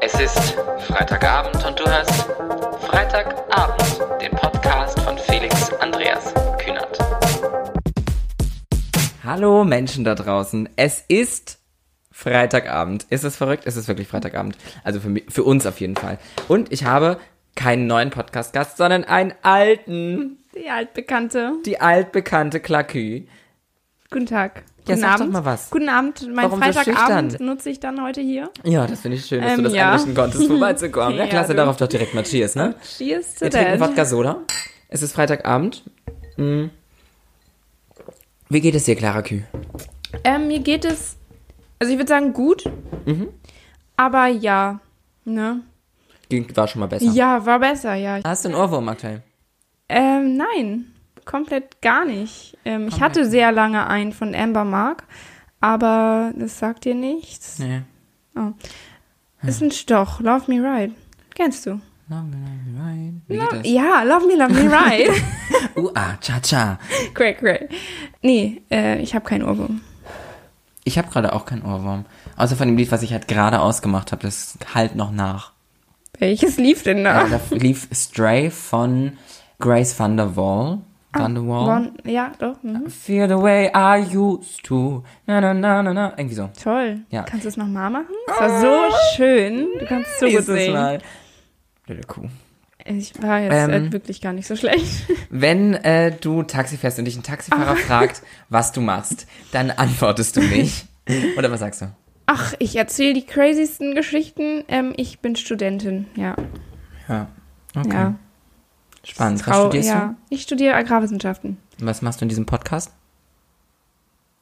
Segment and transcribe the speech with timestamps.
[0.00, 0.52] Es ist
[0.86, 2.12] Freitagabend und du hörst
[2.86, 6.98] Freitagabend, den Podcast von Felix Andreas Kühnert.
[9.24, 10.68] Hallo Menschen da draußen.
[10.76, 11.58] Es ist
[12.10, 13.06] Freitagabend.
[13.10, 13.64] Ist es verrückt?
[13.66, 14.56] Es ist wirklich Freitagabend.
[14.84, 16.18] Also für, mich, für uns auf jeden Fall.
[16.48, 17.18] Und ich habe
[17.54, 21.52] keinen neuen Podcast-Gast, sondern einen alten, Die altbekannte.
[21.66, 23.26] die altbekannte Klakü.
[24.10, 24.62] Guten Tag.
[24.88, 25.32] Ja, Guten Abend.
[25.32, 25.70] mal was.
[25.70, 26.22] Guten Abend.
[26.34, 27.46] Mein Warum so Freitagabend schüchtern?
[27.46, 28.50] nutze ich dann heute hier.
[28.64, 29.90] Ja, das finde ich schön, dass du Ähm, das ja.
[29.90, 31.16] einrichten konntest, vorbeizukommen.
[31.16, 31.56] Ja, Ja, klasse, du.
[31.56, 32.74] darauf doch direkt mal Cheers, ne?
[32.96, 33.80] Cheers to Wir trinken.
[33.80, 34.38] Wodka Soda.
[34.88, 35.82] Es ist Freitagabend.
[36.36, 36.70] Hm.
[38.48, 39.42] Wie geht es dir, Clara Kü?
[40.24, 41.16] Ähm, mir geht es,
[41.78, 42.64] also ich würde sagen gut.
[43.04, 43.28] Mhm.
[43.96, 44.80] Aber ja.
[45.24, 45.60] Ne?
[46.30, 47.10] Ging- War schon mal besser.
[47.12, 48.20] Ja, war besser, ja.
[48.24, 49.22] Hast du einen Ohrwurm aktuell?
[49.90, 50.92] Ähm, nein.
[51.28, 52.56] Komplett gar nicht.
[52.64, 55.04] Ähm, ich hatte sehr lange einen von Amber Mark,
[55.60, 57.58] aber das sagt dir nichts.
[57.58, 57.82] Nee.
[59.42, 60.20] Ist ein Stoch.
[60.20, 60.90] Love Me Right.
[61.34, 61.82] Kennst du?
[63.26, 63.60] Wie geht das?
[63.64, 65.10] Ja, Love Me, Love Me Right.
[65.76, 66.78] Uh, ah, cha, cha.
[67.14, 67.68] great, great.
[68.22, 69.80] Nee, äh, ich habe keinen Ohrwurm.
[70.82, 72.04] Ich habe gerade auch keinen Ohrwurm.
[72.36, 74.22] Außer von dem Lied, was ich halt gerade ausgemacht habe.
[74.22, 75.52] Das halt noch nach.
[76.18, 77.26] Welches lief denn da?
[77.26, 79.18] Äh, da lief Stray von
[79.60, 80.78] Grace Van der Waal.
[81.12, 81.68] Van der Waal.
[81.68, 82.62] One, ja, doch.
[82.62, 82.90] Mhm.
[82.90, 85.02] Feel the way I used to.
[85.26, 86.12] Na, na, na, na, na.
[86.16, 86.50] Irgendwie so.
[86.62, 87.00] Toll.
[87.10, 87.22] Ja.
[87.22, 88.14] Kannst du es nochmal machen?
[88.26, 89.68] Das war so schön.
[89.78, 90.72] Du kannst so gut singen.
[90.72, 90.98] Mal.
[91.86, 92.28] Blöde Kuh.
[92.84, 95.06] Ich war jetzt Ähm, äh, wirklich gar nicht so schlecht.
[95.30, 100.36] Wenn äh, du Taxi fährst und dich ein Taxifahrer fragt, was du machst, dann antwortest
[100.36, 100.86] du nicht.
[101.38, 101.86] Oder was sagst du?
[102.26, 104.64] Ach, ich erzähle die crazysten Geschichten.
[104.68, 106.36] Ähm, ich bin Studentin, ja.
[107.08, 107.28] Ja.
[107.74, 107.94] Okay.
[107.94, 108.14] ja.
[109.08, 109.46] Spannend.
[109.46, 110.14] Was studierst ja.
[110.28, 111.56] Ich studiere Agrarwissenschaften.
[111.78, 111.86] du?
[111.86, 112.92] Was machst du in diesem Podcast?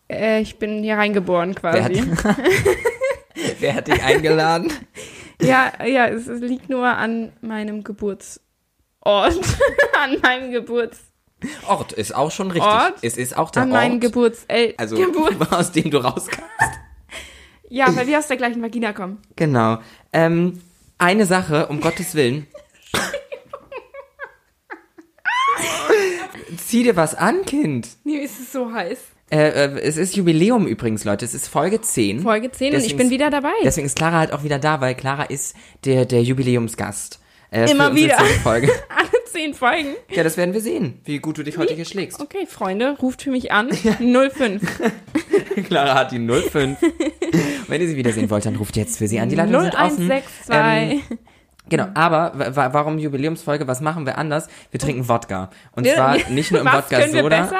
[0.08, 1.94] Äh, ich bin hier reingeboren Wer quasi.
[2.00, 2.36] hat,
[3.60, 4.72] wer hat dich eingeladen?
[5.40, 8.40] ja, ja, es, es liegt nur an meinem Geburtsort.
[9.04, 10.98] an meinem Geburts...
[11.68, 12.70] Ort ist auch schon richtig.
[12.70, 12.94] Ort?
[13.02, 14.74] Es ist auch der An meinen Ort, Geburtsel...
[14.78, 15.52] also Geburt.
[15.52, 16.50] aus dem du rauskamst.
[17.68, 19.18] Ja, weil wir aus der gleichen Vagina kommen.
[19.36, 19.78] Genau.
[20.12, 20.60] Ähm,
[20.98, 22.46] eine Sache, um Gottes Willen.
[26.66, 27.88] Zieh dir was an, Kind.
[28.04, 28.98] Nee, es ist so heiß.
[29.30, 31.24] Äh, äh, es ist Jubiläum übrigens, Leute.
[31.24, 32.20] Es ist Folge 10.
[32.20, 33.52] Folge 10 und ich Deswegen bin ist- wieder dabei.
[33.64, 35.54] Deswegen ist Clara halt auch wieder da, weil Clara ist
[35.84, 37.20] der, der Jubiläumsgast.
[37.52, 38.16] Äh, Immer wieder.
[38.18, 38.26] 10.
[38.42, 38.68] Folge.
[38.88, 39.94] Alle 10 Folgen.
[40.10, 42.20] Ja, das werden wir sehen, wie gut du dich heute hier schlägst.
[42.20, 43.70] Okay, Freunde, ruft für mich an.
[43.72, 44.62] 05.
[45.68, 46.78] Clara hat die 05.
[47.68, 49.28] Wenn ihr sie wiedersehen wollt, dann ruft jetzt für sie an.
[49.28, 49.54] Die offen.
[49.54, 50.24] 0162.
[50.50, 51.02] Ähm,
[51.68, 53.66] Genau, aber wa- wa- warum Jubiläumsfolge?
[53.66, 54.48] Was machen wir anders?
[54.70, 55.50] Wir trinken Wodka.
[55.72, 57.50] Und Wir- zwar nicht nur im Wodka-Soda.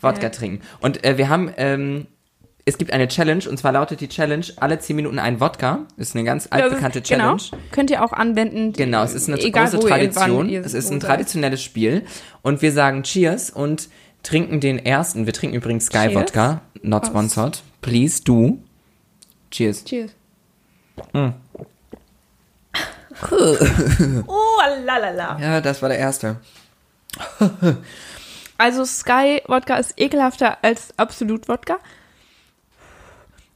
[0.00, 0.62] Wodka trinken.
[0.80, 2.06] Und äh, wir haben, ähm,
[2.64, 5.80] es gibt eine Challenge, und zwar lautet die Challenge, alle 10 Minuten ein Wodka.
[5.98, 7.36] Ist eine ganz Das ist- altbekannte Challenge.
[7.50, 8.72] Genau, könnt ihr auch anwenden.
[8.72, 10.48] Genau, es ist eine große ihr- Tradition.
[10.48, 12.06] ihr Es ist ein traditionelles Spiel.
[12.40, 13.90] Und wir sagen Cheers und
[14.22, 15.26] trinken den ersten.
[15.26, 16.14] Wir trinken übrigens Sky Cheers.
[16.14, 16.62] Wodka.
[16.82, 17.08] Not Aus.
[17.08, 17.62] sponsored.
[17.82, 18.56] Please do.
[19.50, 19.84] Cheers.
[19.84, 20.12] Cheers.
[21.12, 21.34] Hm.
[24.26, 25.38] Oh, lalala.
[25.40, 26.36] Ja, das war der erste.
[28.56, 31.78] Also Sky Wodka ist ekelhafter als Absolut Wodka.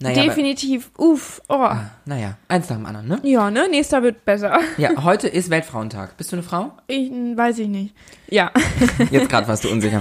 [0.00, 0.90] Naja, aber- Definitiv.
[0.98, 1.40] Uff.
[1.48, 1.70] Oh.
[2.04, 3.20] naja, eins nach dem anderen, ne?
[3.22, 3.68] Ja, ne?
[3.68, 4.58] Nächster wird besser.
[4.76, 6.16] Ja, heute ist Weltfrauentag.
[6.16, 6.72] Bist du eine Frau?
[6.88, 7.94] Ich, weiß ich nicht.
[8.28, 8.50] Ja.
[9.10, 10.00] Jetzt gerade warst du unsicher.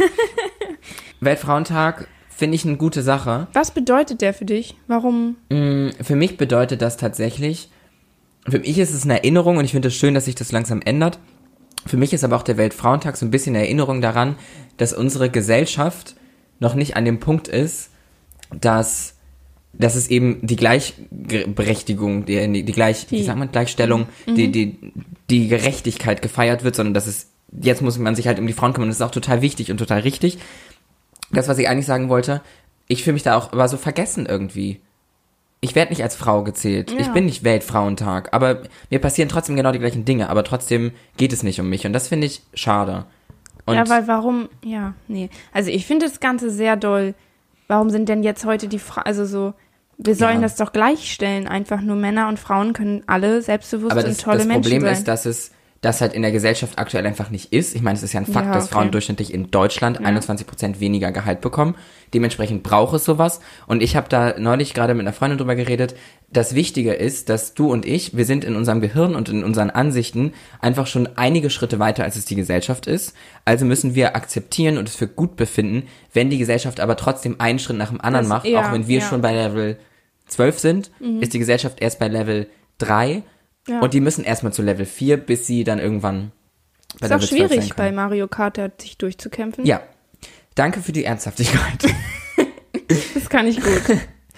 [1.19, 3.47] Weltfrauentag finde ich eine gute Sache.
[3.53, 4.75] Was bedeutet der für dich?
[4.87, 5.37] Warum?
[5.49, 7.69] Mm, Für mich bedeutet das tatsächlich,
[8.49, 10.81] für mich ist es eine Erinnerung und ich finde es schön, dass sich das langsam
[10.81, 11.19] ändert.
[11.85, 14.35] Für mich ist aber auch der Weltfrauentag so ein bisschen eine Erinnerung daran,
[14.77, 16.15] dass unsere Gesellschaft
[16.59, 17.89] noch nicht an dem Punkt ist,
[18.59, 19.15] dass,
[19.73, 24.77] dass es eben die Gleichberechtigung, die, die gleich, wie Die- sagt man, Gleichstellung, die, die,
[25.29, 27.27] die Gerechtigkeit gefeiert wird, sondern dass es,
[27.61, 28.89] jetzt muss man sich halt um die Frauen kümmern.
[28.89, 30.37] Das ist auch total wichtig und total richtig.
[31.31, 32.41] Das, was ich eigentlich sagen wollte,
[32.87, 34.79] ich fühle mich da auch aber so vergessen irgendwie.
[35.59, 36.91] Ich werde nicht als Frau gezählt.
[36.91, 37.13] Ich Ja.
[37.13, 38.33] bin nicht Weltfrauentag.
[38.33, 38.61] Aber
[38.91, 40.29] mir passieren trotzdem genau die gleichen Dinge.
[40.29, 41.85] Aber trotzdem geht es nicht um mich.
[41.85, 43.05] Und das finde ich schade.
[43.65, 44.49] Und ja, weil warum?
[44.63, 45.29] Ja, nee.
[45.51, 47.15] Also ich finde das Ganze sehr doll.
[47.67, 49.53] Warum sind denn jetzt heute die Frauen, also so,
[49.97, 50.41] wir sollen Ja.
[50.43, 51.47] das doch gleichstellen.
[51.47, 54.81] Einfach nur Männer und Frauen können alle selbstbewusst aber und das, tolle das Menschen Problem
[54.83, 54.93] sein.
[54.93, 55.51] ist, dass es
[55.81, 57.75] das halt in der Gesellschaft aktuell einfach nicht ist.
[57.75, 58.73] Ich meine, es ist ja ein Fakt, Ja, dass okay.
[58.73, 61.75] Frauen durchschnittlich in Deutschland 21% weniger Gehalt bekommen.
[62.13, 63.41] Dementsprechend braucht es sowas.
[63.67, 65.95] Und ich habe da neulich gerade mit einer Freundin drüber geredet.
[66.29, 69.69] Das Wichtige ist, dass du und ich, wir sind in unserem Gehirn und in unseren
[69.69, 73.13] Ansichten einfach schon einige Schritte weiter, als es die Gesellschaft ist.
[73.45, 75.83] Also müssen wir akzeptieren und es für gut befinden,
[76.13, 78.87] wenn die Gesellschaft aber trotzdem einen Schritt nach dem anderen Das- macht, ja, auch wenn
[78.87, 79.05] wir ja.
[79.05, 79.77] schon bei Level
[80.27, 80.91] 12 sind,
[81.21, 82.47] ist die Gesellschaft erst bei Level
[82.79, 83.23] 3
[83.67, 83.81] Ja.
[83.81, 86.31] und die müssen erstmal zu Level 4, bis sie dann irgendwann
[86.99, 87.91] bei ist auch Level 12 sein schwierig bei.
[87.91, 89.65] Mario Kart sich durchzukämpfen.
[89.65, 89.81] Ja.
[90.55, 91.85] Danke für die Ernsthaftigkeit.
[93.13, 93.83] Das kann ich gut.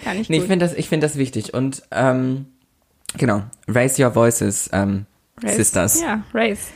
[0.02, 0.48] Kann ich nee, ich gut.
[0.48, 1.54] finde das, ich finde das wichtig.
[1.54, 2.46] Und ähm,
[3.16, 5.06] genau, raise your voices, ähm,
[5.42, 5.56] Race.
[5.56, 6.00] Sisters.
[6.00, 6.68] Ja, Race.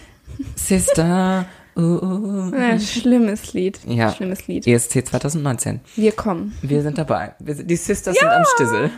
[0.56, 1.46] Sister.
[1.76, 2.54] Uh, uh.
[2.54, 3.80] Ja, schlimmes Lied.
[3.84, 4.12] Ja.
[4.12, 4.64] Schlimmes Lied.
[4.64, 5.80] ESC 2019.
[5.96, 6.56] Wir kommen.
[6.62, 7.34] Wir sind dabei.
[7.40, 8.90] Wir sind, die Sisters sind am Stissel.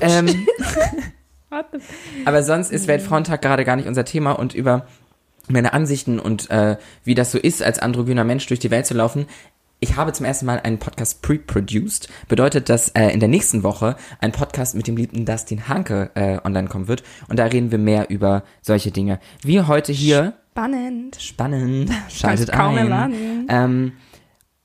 [0.00, 1.02] Ähm, Warte.
[2.24, 4.86] Aber sonst ist Weltfrauentag gerade gar nicht unser Thema und über
[5.48, 8.94] meine Ansichten und äh, wie das so ist, als androgyner Mensch durch die Welt zu
[8.94, 9.26] laufen.
[9.78, 12.08] Ich habe zum ersten Mal einen Podcast pre-produced.
[12.28, 16.38] Bedeutet, dass äh, in der nächsten Woche ein Podcast mit dem lieben Dustin Hanke äh,
[16.44, 17.02] online kommen wird.
[17.28, 19.20] Und da reden wir mehr über solche Dinge.
[19.42, 21.16] Wir heute hier Spannend.
[21.20, 21.90] spannend.
[22.08, 22.86] Schaltet kaum ein.
[22.90, 23.46] erwarten.
[23.50, 23.92] Ähm,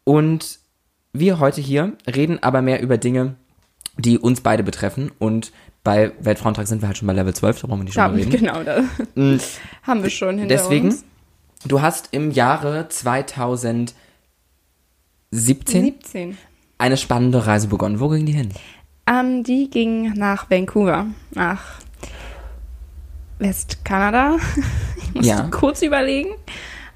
[0.05, 0.59] und
[1.11, 3.35] wir heute hier reden aber mehr über Dinge,
[3.97, 5.11] die uns beide betreffen.
[5.19, 5.51] Und
[5.83, 8.13] bei Weltfrauentag sind wir halt schon bei Level 12, da brauchen wir nicht schon mal
[8.15, 8.29] reden.
[8.29, 8.83] genau, da
[9.83, 11.03] haben wir schon hinter Deswegen, uns.
[11.65, 13.95] du hast im Jahre 2017
[15.31, 16.37] 17.
[16.77, 17.99] eine spannende Reise begonnen.
[17.99, 18.49] Wo ging die hin?
[19.07, 21.61] Ähm, die ging nach Vancouver, nach
[23.39, 24.37] Westkanada.
[25.03, 25.47] Ich musste Ja.
[25.51, 26.29] kurz überlegen,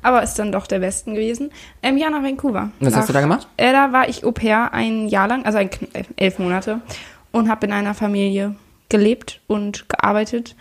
[0.02, 1.52] aber ist dann doch der Westen gewesen.
[1.84, 2.70] Ähm, ja, nach Vancouver.
[2.80, 3.46] Was nach, hast du da gemacht?
[3.58, 6.80] Äh, da war ich Au pair ein Jahr lang, also ein, äh, elf Monate
[7.34, 8.56] und habe in einer Familie
[8.98, 10.56] gelebt und gearbeitet.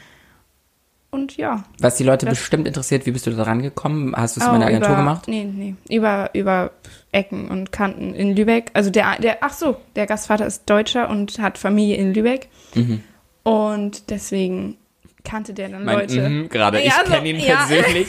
[1.11, 1.65] Und ja.
[1.79, 4.17] Was die Leute bestimmt interessiert, wie bist du da rangekommen?
[4.17, 5.29] Hast du es Oh, in meiner Agentur über, gemacht?
[5.29, 5.77] Nee, nee.
[5.89, 6.73] Über, über
[7.13, 8.73] Ecken und Kanten in Lübeck.
[8.75, 12.49] Also der, der, ach so, der Gastvater ist Deutscher und hat Familie in Lübeck.
[12.75, 13.03] Mhm.
[13.45, 14.77] Und deswegen
[15.25, 16.29] kannte der dann Mein, Leute.
[16.29, 17.65] mhm, gerade, ich Ja, so, kenne ihn ja.
[17.67, 18.09] persönlich.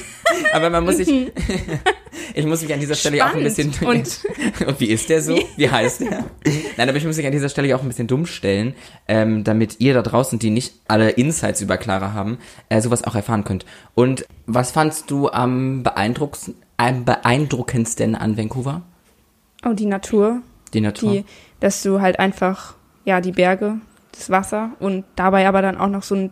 [0.53, 1.07] Aber man muss sich,
[2.33, 4.19] ich muss mich an dieser Stelle auch ein bisschen, Spannend.
[4.67, 5.39] und wie ist der so?
[5.55, 6.25] Wie heißt der?
[6.77, 8.75] Nein, aber ich muss mich an dieser Stelle auch ein bisschen dumm stellen,
[9.07, 12.37] ähm, damit ihr da draußen, die nicht alle Insights über Clara haben,
[12.69, 13.65] äh, sowas auch erfahren könnt.
[13.95, 18.81] Und was fandst du am beeindruckendsten, am beeindruckendsten an Vancouver?
[19.65, 20.41] Oh, die Natur.
[20.73, 21.11] Die Natur?
[21.13, 21.25] Die,
[21.61, 22.75] dass du halt einfach,
[23.05, 23.75] ja, die Berge,
[24.11, 26.31] das Wasser und dabei aber dann auch noch so ein,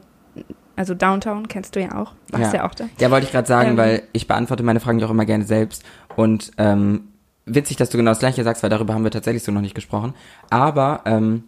[0.75, 2.13] also Downtown kennst du ja auch.
[2.29, 2.85] Warst ja, auch da.
[2.99, 3.77] Ja, wollte ich gerade sagen, Ähm.
[3.77, 5.83] weil ich beantworte meine Fragen ja auch immer gerne selbst.
[6.15, 7.09] Und ähm,
[7.45, 9.75] witzig, dass du genau das gleiche sagst, weil darüber haben wir tatsächlich so noch nicht
[9.75, 10.13] gesprochen.
[10.49, 11.43] Aber ähm,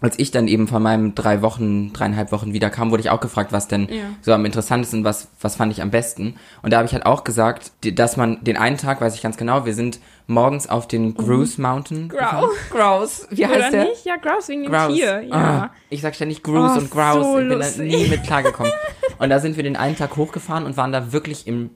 [0.00, 3.20] als ich dann eben von meinem drei Wochen, dreieinhalb Wochen wieder kam, wurde ich auch
[3.20, 4.04] gefragt, was denn Ja.
[4.22, 6.36] so am interessantesten, was, was fand ich am besten.
[6.62, 9.36] Und da habe ich halt auch gesagt, dass man den einen Tag, weiß ich ganz
[9.36, 12.08] genau, wir sind morgens auf den Grouse Mountain.
[12.08, 12.48] gefahren.
[12.70, 13.84] Grouse, wie heißt Oder der?
[13.84, 14.04] nicht?
[14.04, 14.94] Ja, Grouse wegen dem Grouse.
[14.94, 15.22] Tier.
[15.22, 15.34] Ja.
[15.34, 17.24] Ah, ich sag ständig Grouse Oh, und Grouse.
[17.24, 18.72] so ich bin da nie mit klargekommen.
[19.18, 21.70] und da sind wir den einen Tag hochgefahren und waren da wirklich im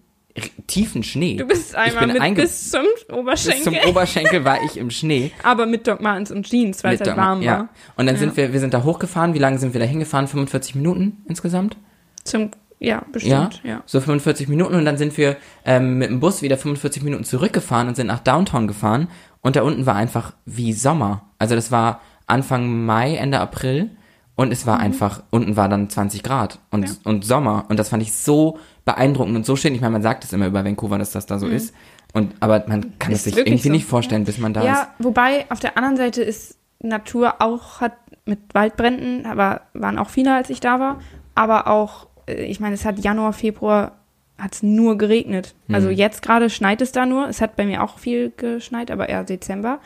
[0.67, 1.37] tiefen Schnee.
[1.37, 3.63] Du bist einmal mit bis zum bis Oberschenkel.
[3.63, 5.31] zum Oberschenkel war ich im Schnee.
[5.45, 7.53] aber mit Doc Martens und Jeans, weil es Mit halt Dom- warm ja.
[7.53, 7.69] war.
[7.97, 8.21] Und dann Ja.
[8.21, 9.35] sind wir, wir sind da hochgefahren.
[9.35, 10.27] Wie lange sind wir da hingefahren?
[10.27, 11.77] 45 Minuten insgesamt?
[12.25, 12.51] Zum,
[12.81, 13.83] ja, bestimmt, ja.
[13.87, 17.87] So 45 Minuten und dann sind wir ähm, mit dem Bus wieder 45 Minuten zurückgefahren
[17.89, 19.09] und sind nach Downtown gefahren
[19.41, 21.29] und da unten war einfach wie Sommer.
[21.39, 23.91] Also das war Anfang Mai, Ende April
[24.37, 26.87] und es war einfach, unten war dann 20 Grad und, Mhm.
[26.87, 26.93] Ja.
[27.05, 29.75] und Sommer und das fand ich so beeindruckend und so schön.
[29.75, 31.75] Ich meine, man sagt es immer über Vancouver, dass das da so ist.
[32.13, 33.15] Und, aber man kann Mhm.
[33.17, 34.67] Es sich irgendwie so, nicht vorstellen, bis man da ist.
[34.67, 37.93] Ja, wobei auf der anderen Seite ist Natur auch hat
[38.27, 41.01] mit Waldbränden, aber waren auch viele, als ich da war.
[41.35, 43.93] Aber auch, äh, ich meine, es hat Januar, Februar
[44.39, 45.55] hat es nur geregnet.
[45.73, 45.95] Also Hm.
[45.97, 47.29] jetzt gerade schneit es da nur.
[47.29, 49.79] Es hat bei mir auch viel geschneit, aber eher Dezember.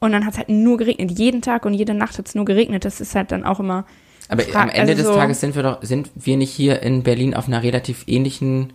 [0.00, 1.18] Und dann hat es halt nur geregnet.
[1.18, 2.84] Jeden Tag und jede Nacht hat es nur geregnet.
[2.84, 3.84] Das ist halt dann auch immer.
[4.28, 7.02] Aber am Ende also des so- Tages sind wir doch, sind wir nicht hier in
[7.02, 8.72] Berlin auf einer relativ ähnlichen,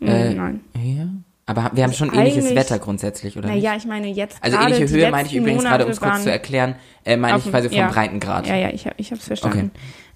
[0.00, 0.60] Äh, mm, nein.
[0.74, 1.06] ja?
[1.46, 3.48] Aber wir haben schon ähnliches Wetter grundsätzlich, oder?
[3.48, 4.38] Naja, ich meine jetzt.
[4.40, 7.36] Also ähnliche Höhe meine ich übrigens gerade, um es Monate kurz zu erklären, äh, meine
[7.38, 7.90] ich quasi vom ja.
[7.90, 8.46] Breitengrad.
[8.46, 9.70] Ja, ja, ich, hab- ich habe es verstanden.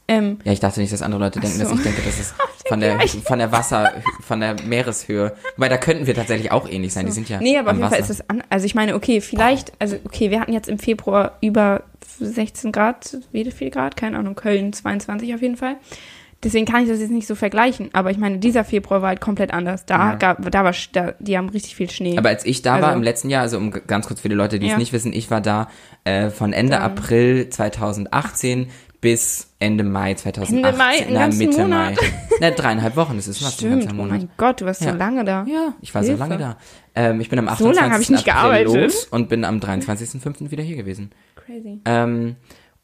[0.09, 1.75] Ähm, Ja, ich dachte nicht, dass andere Leute denken, dass so.
[1.75, 2.35] ich denke, das ist
[2.67, 5.35] von der, von der Wasser, von der Meereshöhe.
[5.57, 7.07] Weil da könnten wir tatsächlich auch ähnlich sein.
[7.07, 8.13] Die sind ja Nee, aber auf jeden Fall Wasser.
[8.13, 8.43] ist es an.
[8.51, 11.83] Also ich meine, okay, vielleicht, also okay, wir hatten jetzt im Februar über
[12.21, 13.97] 16 Grad, wie viel Grad?
[13.97, 15.77] Keine Ahnung, Köln 22 auf jeden Fall.
[16.45, 17.91] Deswegen kann ich das jetzt nicht so vergleichen.
[17.95, 19.87] Aber ich meine, dieser Februar war halt komplett anders.
[19.87, 20.15] Da, Ja.
[20.15, 22.17] gab, da war, da, die haben richtig viel Schnee.
[22.17, 24.37] Aber als ich da war Also- im letzten Jahr, also um ganz kurz für die
[24.37, 24.79] Leute, die es Ja.
[24.79, 25.69] nicht wissen, ich war da
[26.05, 28.69] äh, von Ende Dann- April 2018
[29.01, 30.57] bis Ende Mai 2018.
[30.65, 31.97] Ende Mai, na, Mitte Monat.
[31.97, 32.13] Mai.
[32.41, 34.19] Na, dreieinhalb Wochen, das ist fast ein ganzer oh Monat.
[34.19, 34.93] mein Gott, du warst Ja.
[34.93, 35.45] so lange da.
[35.49, 36.21] Ja, ich war so Hilfe.
[36.23, 36.57] lange da.
[36.95, 37.81] Ähm, ich bin am So 28.
[37.81, 38.93] lange hab ich nicht April gearbeitet.
[38.93, 40.51] los und bin am 23.05.
[40.51, 41.11] wieder hier gewesen.
[41.37, 41.81] Crazy.
[41.85, 42.37] Ähm,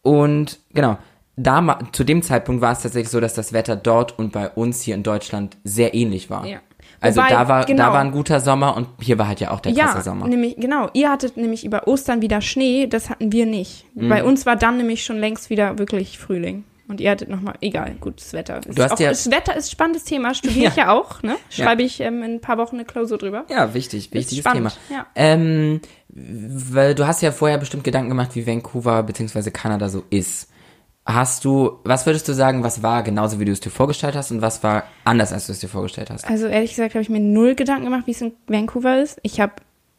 [0.02, 0.98] und genau,
[1.36, 4.82] da, zu dem Zeitpunkt war es tatsächlich so, dass das Wetter dort und bei uns
[4.82, 6.46] hier in Deutschland sehr ähnlich war.
[6.46, 6.60] Ja.
[7.04, 7.82] Also Wobei, da war, genau.
[7.86, 10.26] da war ein guter Sommer und hier war halt ja auch der krasse Ja, Sommer.
[10.26, 10.88] nämlich, genau.
[10.94, 13.84] Ihr hattet nämlich über Ostern wieder Schnee, das hatten wir nicht.
[13.94, 14.08] Mhm.
[14.08, 16.64] Bei uns war dann nämlich schon längst wieder wirklich Frühling.
[16.86, 18.60] Und ihr hattet nochmal, egal, gut, das Wetter.
[18.60, 21.36] Du hast auch, ja- das Wetter ist spannendes Thema, studiere ich ja auch, ne?
[21.50, 21.64] Ja.
[21.64, 23.44] Schreibe ich ähm, in ein paar Wochen eine Klausur drüber.
[23.48, 24.98] Ja, wichtig, wichtiges spannend, Thema.
[25.00, 25.06] ja.
[25.14, 29.50] Ähm, weil du hast ja vorher bestimmt Gedanken gemacht, wie Vancouver bzw.
[29.50, 30.50] Kanada so ist.
[31.06, 34.30] Hast du, was würdest du sagen, was war genauso, wie du es dir vorgestellt hast
[34.30, 36.26] und was war anders, als du es dir vorgestellt hast?
[36.26, 39.18] Also ehrlich gesagt habe ich mir null Gedanken gemacht, wie es in Vancouver ist.
[39.22, 39.52] Ich habe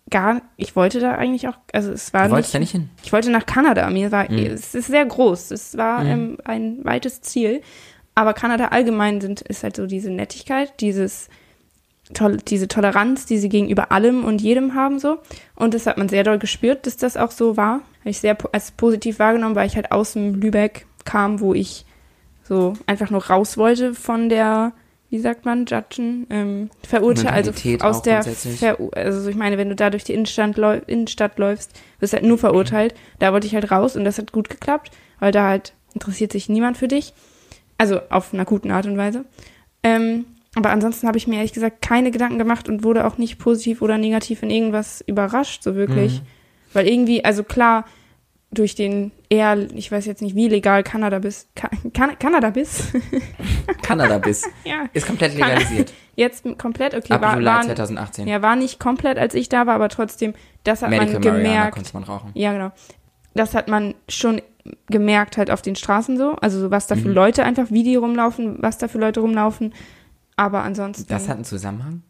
[0.09, 2.89] gar, ich wollte da eigentlich auch, also es war Du wolltest nicht, da nicht hin?
[3.03, 3.88] ich wollte nach Kanada.
[3.91, 4.38] Mir war, Mhm.
[4.39, 5.51] es ist sehr groß.
[5.51, 7.62] Es war ähm, ein weites Ziel.
[8.15, 11.27] Aber Kanada allgemein sind, ist halt so diese Nettigkeit, dieses,
[12.15, 15.19] toll, diese Toleranz, die sie gegenüber allem und jedem haben so.
[15.55, 17.81] Und das hat man sehr doll gespürt, dass das auch so war.
[18.00, 21.53] Habe ich sehr po- als positiv wahrgenommen, weil ich halt aus dem Lübeck kam, wo
[21.53, 21.85] ich
[22.43, 24.74] so einfach nur raus wollte von der,
[25.09, 28.24] wie sagt man, Judgen, ähm, verurteilt, also aus der.
[28.24, 32.17] Ver also ich meine, wenn du da durch die Innenstadt, läu Innenstadt läufst, wirst du
[32.17, 32.93] halt nur verurteilt.
[33.19, 36.50] Da wollte ich halt raus und das hat gut geklappt, weil da halt interessiert sich
[36.50, 37.13] niemand für dich.
[37.77, 39.25] Also auf einer guten Art und Weise.
[39.83, 43.39] Ähm, aber ansonsten habe ich mir ehrlich gesagt keine Gedanken gemacht und wurde auch nicht
[43.39, 46.21] positiv oder negativ in irgendwas überrascht, so wirklich.
[46.74, 47.85] Weil irgendwie, also klar,
[48.51, 52.93] durch den eher, ich weiß jetzt nicht, wie legal Kanada bis, Ka kan Kanada bis,
[53.81, 54.47] Kanada bist.
[54.63, 55.93] ja, Ist komplett legalisiert.
[56.15, 58.27] jetzt komplett, okay, Ab war, Juli war, 2018.
[58.27, 60.33] ja, war nicht komplett, als ich da war, aber trotzdem,
[60.63, 61.75] das hat Medical man gemerkt.
[61.75, 62.31] konnte man rauchen.
[62.33, 62.71] Ja, genau.
[63.33, 64.41] Das hat man schon
[64.87, 66.31] gemerkt halt auf den Straßen so.
[66.37, 66.99] Also so, was da Mhm.
[67.01, 69.73] für Leute einfach, wie die rumlaufen, was da für Leute rumlaufen.
[70.37, 71.05] Aber ansonsten.
[71.09, 72.01] Das hat einen Zusammenhang?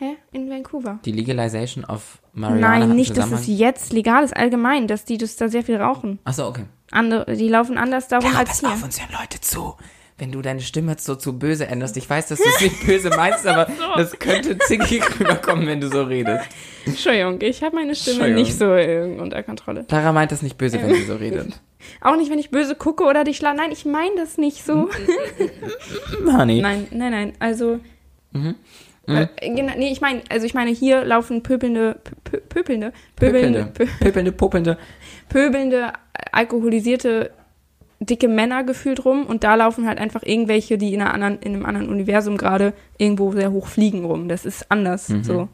[0.00, 0.16] Hä?
[0.32, 0.98] In Vancouver.
[1.04, 5.36] Die Legalization of Marijuana Nein, nicht, dass es jetzt legal ist, allgemein, dass die das
[5.36, 6.18] da sehr viel rauchen.
[6.24, 6.64] Achso, okay.
[6.90, 8.68] Andere, die laufen anders darum Ja, als pass hier.
[8.70, 9.74] auf, uns hören Leute zu.
[10.16, 12.86] Wenn du deine Stimme jetzt so zu böse änderst, ich weiß, dass du es nicht
[12.86, 13.66] böse meinst, aber
[13.96, 16.46] das könnte zickig rüberkommen, wenn du so redest.
[16.86, 19.84] Entschuldigung, ich habe meine Stimme nicht so äh, unter Kontrolle.
[19.84, 21.60] Clara meint das nicht böse, wenn sie so redet.
[22.00, 23.58] Auch nicht, wenn ich böse gucke oder dich schlage.
[23.58, 24.88] Nein, ich meine das nicht so.
[26.26, 26.62] Honey.
[26.62, 27.32] Nein, nein, nein.
[27.38, 27.80] Also.
[28.32, 28.54] Mhm.
[29.16, 33.72] Äh, genau, nee, ich meine, also ich meine, hier laufen pöbelnde, pö, pö- pöbelnde, pöbelnde,
[34.00, 34.78] pöpelnde, popelnde.
[35.28, 35.92] pöbelnde,
[36.32, 37.30] alkoholisierte,
[38.00, 41.54] dicke Männer gefühlt rum und da laufen halt einfach irgendwelche, die in, einer anderen, in
[41.54, 44.28] einem anderen Universum gerade irgendwo sehr hoch fliegen rum.
[44.28, 45.08] Das ist anders.
[45.10, 45.24] Mhm.
[45.24, 45.48] So.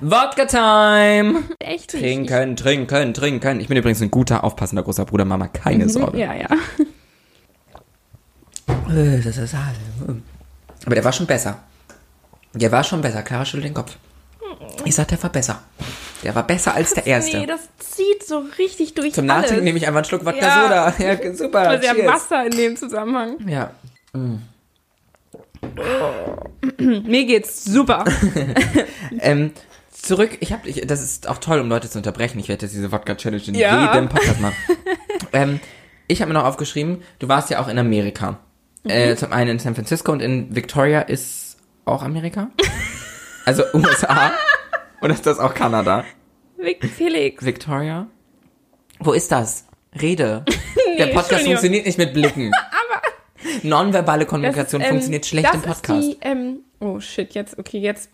[0.00, 1.42] Vodka Time!
[1.58, 1.90] Echt.
[1.90, 3.60] Trinken, trinken, trinken.
[3.60, 6.18] Ich bin übrigens ein guter, aufpassender großer Bruder, Mama, keine Ich, Sorge.
[6.18, 6.46] ja, ja.
[8.88, 10.16] Äh, Das ist alles.
[10.86, 11.58] Aber der war schon besser.
[12.54, 13.22] Der war schon besser.
[13.22, 13.96] Clara schüttelt den Kopf.
[14.84, 15.62] Ich sag, der war besser.
[16.22, 17.38] Der war besser als der erste.
[17.38, 19.42] Nee, das zieht so richtig durch Zum alles.
[19.42, 20.62] Nachdenken nehme ich einfach einen Schluck Wodka Ja.
[20.62, 20.94] Soda.
[21.22, 21.68] Ja, super.
[21.68, 22.06] Also ja Cheers.
[22.14, 23.46] Wasser in dem Zusammenhang.
[23.48, 23.70] Ja.
[26.78, 28.04] Mir geht's super.
[29.20, 29.52] Ähm,
[29.92, 32.38] zurück, ich habe, das ist auch toll, um Leute zu unterbrechen.
[32.40, 33.94] Ich werde jetzt diese Wodka-Challenge in Ja.
[33.94, 34.56] jedem Podcast machen.
[35.32, 35.60] ähm,
[36.08, 38.38] ich habe mir noch aufgeschrieben, du warst ja auch in Amerika.
[38.82, 38.90] Mhm.
[38.90, 41.43] Äh, zum einen in San Francisco und in Victoria ist
[41.84, 42.48] auch Amerika.
[43.46, 44.32] Also USA.
[45.02, 46.02] Oder ist das auch Kanada?
[46.56, 47.44] Vic- Felix.
[47.44, 48.06] Victoria?
[49.00, 49.66] Wo ist das?
[50.00, 50.46] Rede.
[50.98, 52.50] Der Podcast funktioniert nicht mit Blicken.
[52.70, 53.02] Aber
[53.62, 56.08] Nonverbale Kommunikation ist, ähm, funktioniert schlecht im Podcast.
[56.08, 58.08] Ist die, ähm, oh shit, jetzt, okay, jetzt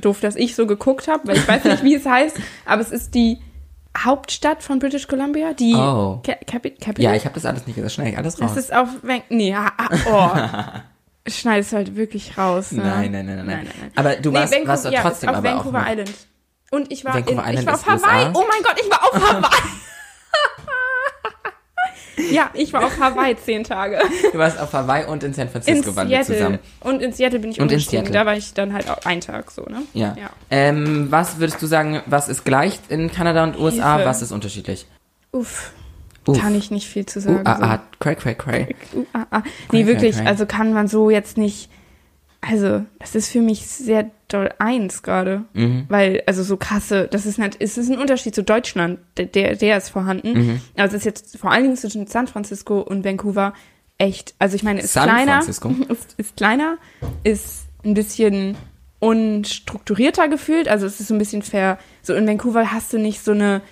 [0.00, 2.92] doof, dass ich so geguckt habe, weil ich weiß nicht, wie es heißt, aber es
[2.92, 3.38] ist die
[3.98, 6.20] Hauptstadt von British Columbia, die Oh.
[6.24, 7.02] Ca Capi Capital.
[7.04, 7.94] ja, ich habe das alles nicht gesagt.
[7.94, 8.54] Schnell alles raus.
[8.54, 8.88] Das ist auf,
[9.30, 9.56] nee,
[10.06, 10.30] oh.
[11.28, 12.72] Schneidest halt wirklich raus.
[12.72, 12.82] Ne?
[12.82, 13.68] Nein, nein, nein, nein, nein.
[13.80, 13.92] nein.
[13.96, 15.82] Aber du warst, Vancouver- warst du ja, trotzdem auf aber Vancouver auch.
[15.84, 16.12] noch- Island.
[16.72, 18.26] Und ich war, in, ich war auf Hawaii.
[18.28, 18.32] USA?
[18.34, 19.60] Oh mein Gott, ich war auf Hawaii.
[22.32, 23.98] ja, ich war auf Hawaii zehn Tage.
[24.32, 26.58] Du warst auf Hawaii und in San In Francisco waren wir zusammen.
[26.80, 27.80] Und in Seattle bin ich Und in.
[27.80, 28.12] Seattle.
[28.12, 29.82] Da war ich dann halt auch einen Tag so, ne?
[29.94, 30.16] Ja.
[30.18, 30.30] Ja.
[30.50, 33.94] Ähm, was würdest du sagen, was ist gleich in Kanada und USA?
[33.96, 34.08] Hilfe.
[34.08, 34.86] Was ist unterschiedlich?
[35.32, 35.72] Uff.
[36.38, 37.46] Kann ich nicht viel zu Uh, sagen.
[37.46, 37.62] ah, so.
[37.64, 38.76] ah, cray, cray, cray.
[38.94, 39.42] Uh, ah, ah.
[39.72, 41.70] Nee, wirklich, also kann man so jetzt nicht.
[42.42, 45.44] Also, das ist für mich sehr doll eins gerade.
[45.52, 45.84] Mhm.
[45.88, 49.76] Weil, also so krasse, das ist nicht, es ist ein Unterschied zu Deutschland, der, der,
[49.76, 50.32] ist vorhanden.
[50.32, 50.60] Mhm.
[50.76, 53.52] Also es ist jetzt vor allen Dingen zwischen San Francisco und Vancouver
[53.98, 55.74] echt, also ich meine, ist San kleiner, Francisco?
[55.88, 56.78] ist, ist kleiner,
[57.22, 58.56] ist ein bisschen
[58.98, 61.78] unstrukturierter gefühlt, also es ist so ein bisschen fair.
[62.02, 63.62] So in Vancouver hast du nicht so eine,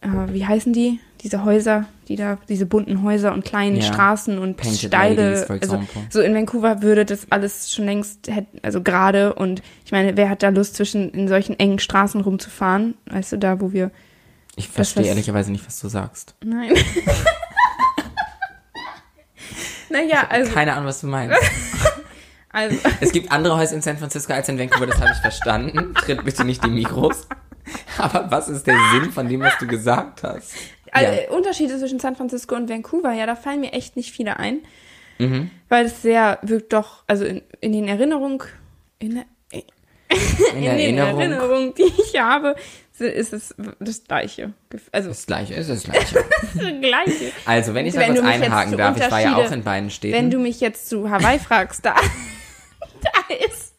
[0.00, 1.00] äh, wie heißen die?
[1.22, 3.82] Diese Häuser, die da, diese bunten Häuser und kleinen Ja.
[3.82, 5.32] Straßen und Painted steile.
[5.34, 8.30] Ladies, also, so in Vancouver würde das alles schon längst,
[8.62, 12.94] also gerade und ich meine, wer hat da Lust zwischen in solchen engen Straßen rumzufahren?
[13.10, 13.90] Weißt du, da, wo wir,
[14.56, 16.34] Ich verstehe was- ehrlicherweise nicht, was du sagst.
[16.42, 16.72] nein.
[19.90, 21.36] naja, also, Keine Ahnung, was du meinst.
[22.50, 25.94] also, Es gibt andere Häuser in San Francisco als in Vancouver, das habe ich verstanden.
[25.94, 27.26] Tritt bitte nicht die Mikros.
[27.98, 30.54] Aber was ist der Sinn von dem, was du gesagt hast?
[30.92, 31.30] Also, Ja.
[31.30, 34.60] Unterschiede zwischen San Francisco und Vancouver, ja, da fallen mir echt nicht viele ein.
[35.18, 35.50] Mhm.
[35.68, 38.42] weil es sehr wirkt doch, also in, in den Erinnerungen,
[39.00, 41.20] in, der- In in der den Erinnerung.
[41.20, 42.56] Erinnerungen, die ich habe,
[42.98, 44.54] ist es das gleiche.
[44.92, 46.24] Also Das gleiche ist das gleiche.
[46.54, 47.32] das Gleiche.
[47.44, 50.14] Also, wenn ich da Wenn jetzt einhaken darf, ich war ja auch in beiden Städten.
[50.16, 51.94] Wenn du mich jetzt zu Hawaii fragst, da,
[53.02, 53.74] da ist,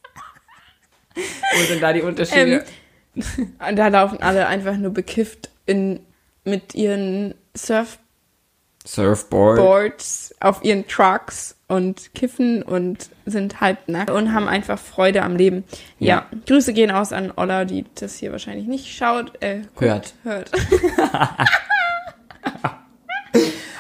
[1.16, 2.64] Wo sind da die Unterschiede?
[3.16, 6.00] ähm, da laufen alle einfach nur bekifft in,
[6.44, 8.00] mit ihren Surfboard.
[8.84, 15.64] Surfboards auf ihren Trucks und kiffen und sind halbnackt und haben einfach Freude am Leben.
[16.00, 20.16] Ja, Grüße gehen aus an Olla, die das hier wahrscheinlich nicht schaut, äh, Hört.
[20.24, 20.50] hört.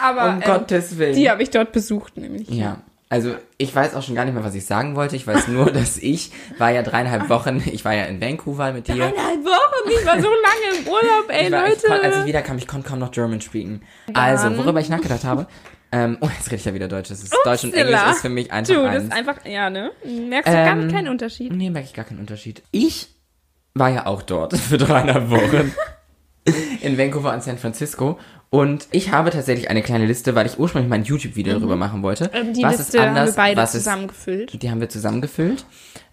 [0.02, 1.16] Aber Um ähm, Gottes Willen.
[1.16, 2.50] die habe ich dort besucht, nämlich.
[2.50, 2.82] Ja.
[3.12, 5.18] Also ich weiß auch schon gar nicht mehr, was ich sagen wollte.
[5.18, 8.88] Ich weiß nur, dass ich war ja dreieinhalb Wochen, ich war ja in Vancouver mit
[8.88, 8.96] dir.
[8.96, 11.76] Dreieinhalb Wochen, ich war so lange im Urlaub, ey, ich war, Leute.
[11.76, 13.82] Ich kon, als ich wiederkam, ich konnte kaum noch German speaken.
[14.14, 15.46] Also, worüber ich nachgedacht habe,
[15.92, 17.10] ähm, oh, jetzt rede ich ja wieder Deutsch.
[17.10, 17.90] Das ist Deutsch und Upsala.
[17.98, 19.04] Englisch ist für mich einfach du, das eins.
[19.04, 19.92] ist einfach, ja, ne?
[20.06, 21.54] Merkst du gar Ähm, keinen Unterschied?
[21.54, 22.64] Nee, merke ich gar keinen Unterschied.
[22.72, 23.10] Ich
[23.74, 25.76] war ja auch dort für dreieinhalb Wochen.
[26.82, 28.18] In Vancouver und San Francisco.
[28.54, 32.04] Und ich habe tatsächlich eine kleine Liste, weil ich ursprünglich mal ein YouTube-Video darüber machen
[32.04, 32.30] wollte.
[32.34, 34.62] Ähm, die was Liste ist anders, haben wir beide was ist zusammengefüllt.
[34.62, 35.66] Die haben wir zusammengefüllt.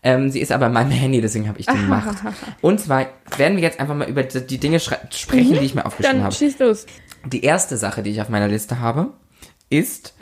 [0.05, 2.17] Ähm, sie ist aber in meinem Handy, deswegen habe ich die gemacht.
[2.61, 6.19] Und zwar werden wir jetzt einfach mal über die Dinge sprechen, die ich mir aufgeschrieben
[6.19, 6.35] Dann habe.
[6.35, 6.87] schieß los.
[7.27, 9.09] Die erste Sache, die ich auf meiner Liste habe,
[9.69, 10.15] ist,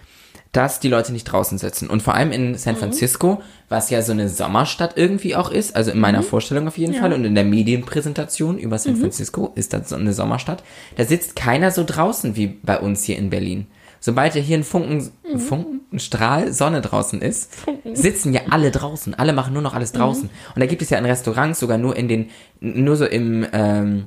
[0.56, 1.88] dass die Leute nicht draußen sitzen.
[1.88, 2.56] Und vor allem in Mhm.
[2.56, 6.78] San Francisco, was ja so eine Sommerstadt irgendwie auch ist, also in meiner Vorstellung auf
[6.78, 6.96] jeden Mhm.
[6.96, 7.02] Ja.
[7.02, 10.62] Fall und in der Medienpräsentation über San Francisco ist das so eine Sommerstadt,
[10.96, 13.66] da sitzt keiner so draußen wie bei uns hier in Berlin.
[14.00, 15.38] Sobald ja hier ein Funken, Mhm.
[15.38, 17.52] Funken, ein Strahl Sonne draußen ist,
[17.92, 19.14] sitzen ja alle draußen.
[19.14, 19.98] Alle machen nur noch alles Mhm.
[19.98, 20.30] draußen.
[20.54, 24.06] Und da gibt es ja in Restaurants sogar nur in den, nur so im, ähm,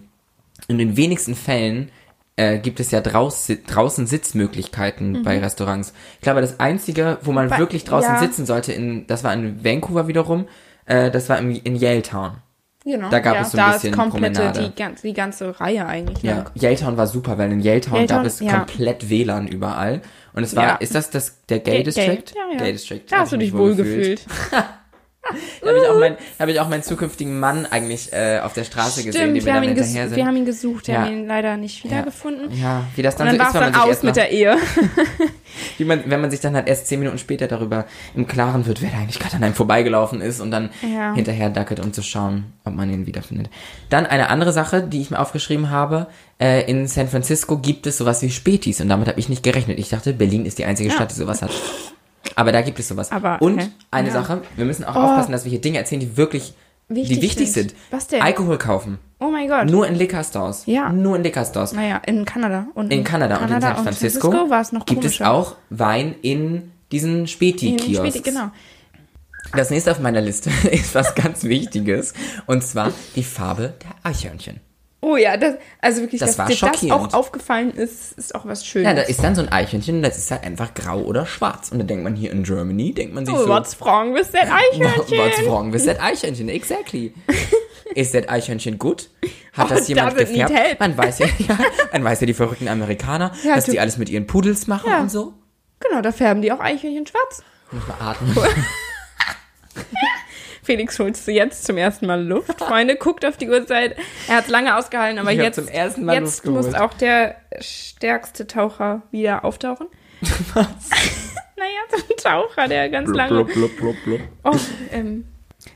[0.68, 1.90] in den wenigsten Fällen
[2.40, 5.94] äh, gibt es ja draus, draußen Sitzmöglichkeiten bei Restaurants.
[6.16, 7.50] Ich glaube, das Einzige, wo man Mhm.
[7.50, 8.20] Bei- wirklich draußen ja.
[8.20, 10.48] sitzen sollte, in, das war in Vancouver wiederum,
[10.86, 12.38] äh, das war im, in Yaletown.
[12.86, 13.10] Genau.
[13.10, 14.70] Da gab ja, es so ein da bisschen ist komplette, Promenade.
[14.70, 16.24] die, ganze, die ganze Reihe eigentlich.
[16.24, 16.46] Ja, Ne?
[16.56, 18.54] Yaletown war super, weil in Yaletown, Yaletown, gab es ja.
[18.60, 20.02] komplett WLAN überall.
[20.34, 22.24] Und es war, ist das das der Gay District?
[22.36, 22.58] Ja, ja.
[22.58, 23.02] Gay District.
[23.10, 24.22] Da hast du dich wohl gefühlt.
[25.62, 28.54] Da habe ich, auch mein- da hab ich auch meinen zukünftigen Mann eigentlich äh, auf
[28.54, 30.16] der Straße gesehen, Stimmt, die wir mir haben, dann ihn hinterher sind.
[30.18, 31.02] wir haben ihn gesucht, wir Ja.
[31.02, 32.50] haben ihn leider nicht wiedergefunden.
[32.58, 34.58] ja, wie das Und dann, dann war so ist, dann aus mit der Ehe.
[35.78, 38.82] wie man, wenn man sich dann halt erst zehn Minuten später darüber im Klaren wird,
[38.82, 41.14] wer da eigentlich gerade an einem vorbeigelaufen ist und dann Ja.
[41.14, 43.50] hinterher dackelt, um zu schauen, ob man ihn wiederfindet.
[43.90, 46.08] Dann eine andere Sache, die ich mir aufgeschrieben habe,
[46.42, 49.78] äh, in San Francisco gibt es sowas wie Spätis und damit habe ich nicht gerechnet.
[49.80, 51.52] Ich dachte, Berlin ist die einzige Stadt, die sowas hat.
[52.36, 53.12] Aber da gibt es sowas.
[53.12, 53.70] Aber, und okay.
[53.92, 54.14] eine Ja.
[54.14, 55.00] Sache, wir müssen auch Oh.
[55.00, 56.54] aufpassen, dass wir hier Dinge erzählen, die wirklich
[56.92, 57.70] Wichtig die wichtig sind.
[57.72, 57.80] sind.
[57.92, 58.22] Was denn?
[58.22, 58.98] Alkohol kaufen.
[59.20, 59.70] Oh mein Gott.
[59.70, 60.64] Nur in Liquor Stores.
[60.66, 60.92] Ja.
[60.92, 61.72] Nur in Liquor Stores.
[61.74, 62.66] naja, in Kanada.
[62.74, 66.72] Und In Kanada, und in San Francisco, war es noch gibt es auch Wein in
[66.92, 68.08] diesen Späti-Kiosks.
[68.10, 68.50] Späti, genau.
[69.54, 72.14] Das nächste auf meiner Liste ist was ganz Wichtiges.
[72.48, 74.60] Und zwar die Farbe der Eichhörnchen.
[75.02, 78.66] Oh ja, das, also wirklich, Das dass dir das auch aufgefallen ist, ist auch was
[78.66, 78.86] Schönes.
[78.88, 81.72] Ja, da ist dann so ein Eichhörnchen und das ist halt einfach grau oder schwarz.
[81.72, 84.30] Und dann denkt man hier in Germany, denkt man sich oh, so, what's wrong with
[84.32, 85.18] that Eichhörnchen?
[85.18, 86.50] what's wrong with that Eichhörnchen?
[86.50, 87.14] Exactly.
[87.96, 89.10] Ist das Eichhörnchen gut?
[89.54, 90.80] Hat Oh, das jemand gefärbt?
[90.80, 91.58] Man weiß ja, ja,
[91.92, 95.00] man weiß ja, die verrückten Amerikaner, Ja, dass die alles mit ihren Pudels machen Ja.
[95.02, 95.34] und so.
[95.80, 97.42] Genau, da färben die auch Eichhörnchen schwarz.
[97.72, 98.36] Muss mal atmen.
[100.70, 102.60] Felix holst du jetzt zum ersten Mal Luft.
[102.62, 103.96] Freunde, guckt auf die Uhrzeit.
[104.28, 106.80] Er hat lange ausgehalten, aber Ich jetzt, zum ersten Mal jetzt Luft muss geholt.
[106.80, 109.88] auch der stärkste Taucher wieder auftauchen.
[110.54, 110.68] Was?
[111.58, 113.44] Naja, so ein Taucher, der ganz lange.
[113.44, 114.20] Blub, blub, blub.
[114.46, 114.56] Oh,
[114.94, 115.26] ähm,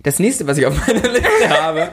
[0.02, 1.90] Das nächste, was ich auf meiner Liste habe,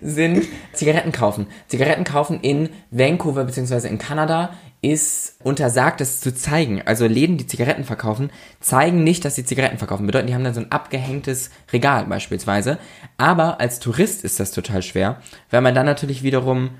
[0.00, 1.48] sind Zigaretten kaufen.
[1.66, 3.86] Zigaretten kaufen in Vancouver bzw.
[3.88, 6.82] in Kanada ist untersagt, das zu zeigen.
[6.84, 10.06] Also Läden, die Zigaretten verkaufen, zeigen nicht, dass sie Zigaretten verkaufen.
[10.06, 12.78] Bedeutet, die haben dann so ein abgehängtes Regal beispielsweise.
[13.16, 16.70] Aber als Tourist ist das total schwer, weil man dann natürlich wiederum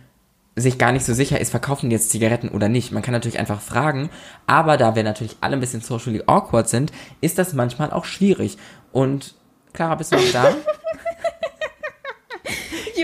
[0.54, 2.92] sich gar nicht so sicher ist, verkaufen die jetzt Zigaretten oder nicht.
[2.92, 4.10] Man kann natürlich einfach fragen,
[4.46, 8.58] aber da wir natürlich alle ein bisschen socially awkward sind, ist das manchmal auch schwierig.
[8.92, 9.34] Und
[9.72, 10.54] Clara, bist du noch da?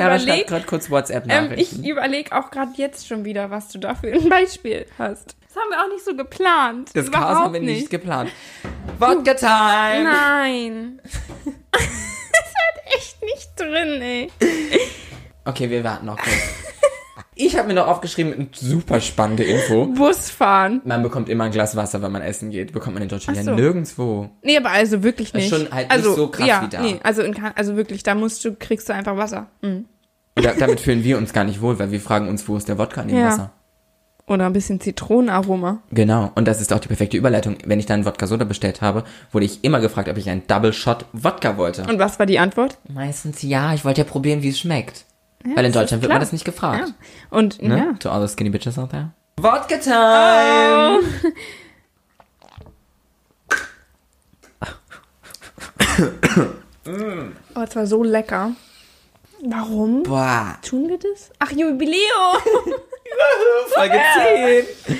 [0.00, 1.84] ich Clara schreibt überleg, gerade kurz ähm, WhatsApp-Nachrichten.
[1.84, 5.36] ich überleg auch gerade jetzt schon wieder, was du da für ein Beispiel hast.
[5.46, 6.90] Das haben wir auch nicht so geplant.
[6.94, 8.30] das Überhaupt Chaos haben wir nicht geplant.
[8.98, 10.04] Wodka Time!
[10.04, 11.00] Nein.
[11.72, 14.30] das hat echt nicht drin, ey.
[15.44, 16.69] Okay, wir warten noch kurz.
[17.40, 19.86] Ich habe mir noch aufgeschrieben, eine super spannende Info.
[19.96, 20.82] Busfahren.
[20.84, 22.72] Man bekommt immer ein Glas Wasser, wenn man essen geht.
[22.72, 23.56] Bekommt man in Deutschland Ach ja so.
[23.56, 24.30] nirgendwo.
[24.42, 25.52] Nee, aber also wirklich Das nicht.
[25.52, 26.82] ist schon halt nicht also, so krass ja, wie da.
[26.82, 29.46] Nee, also, in, also wirklich, da musst du, kriegst du einfach Wasser.
[29.62, 29.86] Mhm.
[30.34, 32.78] Da, damit fühlen wir uns gar nicht wohl, weil wir fragen uns, wo ist der
[32.78, 33.26] Wodka in dem Ja.
[33.28, 33.52] Wasser?
[34.26, 35.82] Oder ein bisschen Zitronenaroma.
[35.90, 37.56] Genau, und das ist auch die perfekte Überleitung.
[37.64, 40.72] Wenn ich dann Wodka Soda bestellt habe, wurde ich immer gefragt, ob ich einen Double
[40.72, 41.82] Shot Wodka wollte.
[41.82, 42.78] Und was war die Antwort?
[42.88, 45.04] Meistens ja, ich wollte ja probieren, wie es schmeckt.
[45.46, 46.88] Ja, Weil in Deutschland wird man das nicht gefragt.
[46.88, 46.94] Ja.
[47.36, 47.78] Und Ne?
[47.78, 47.92] ja.
[47.98, 49.10] To all the skinny bitches out there.
[49.38, 51.00] Wodka time!
[57.54, 58.52] Oh, es war so lecker.
[59.42, 61.30] Warum Boah, tun wir das?
[61.38, 61.96] Ach, Jubiläum!
[63.74, 63.98] Folge
[64.86, 64.96] 10!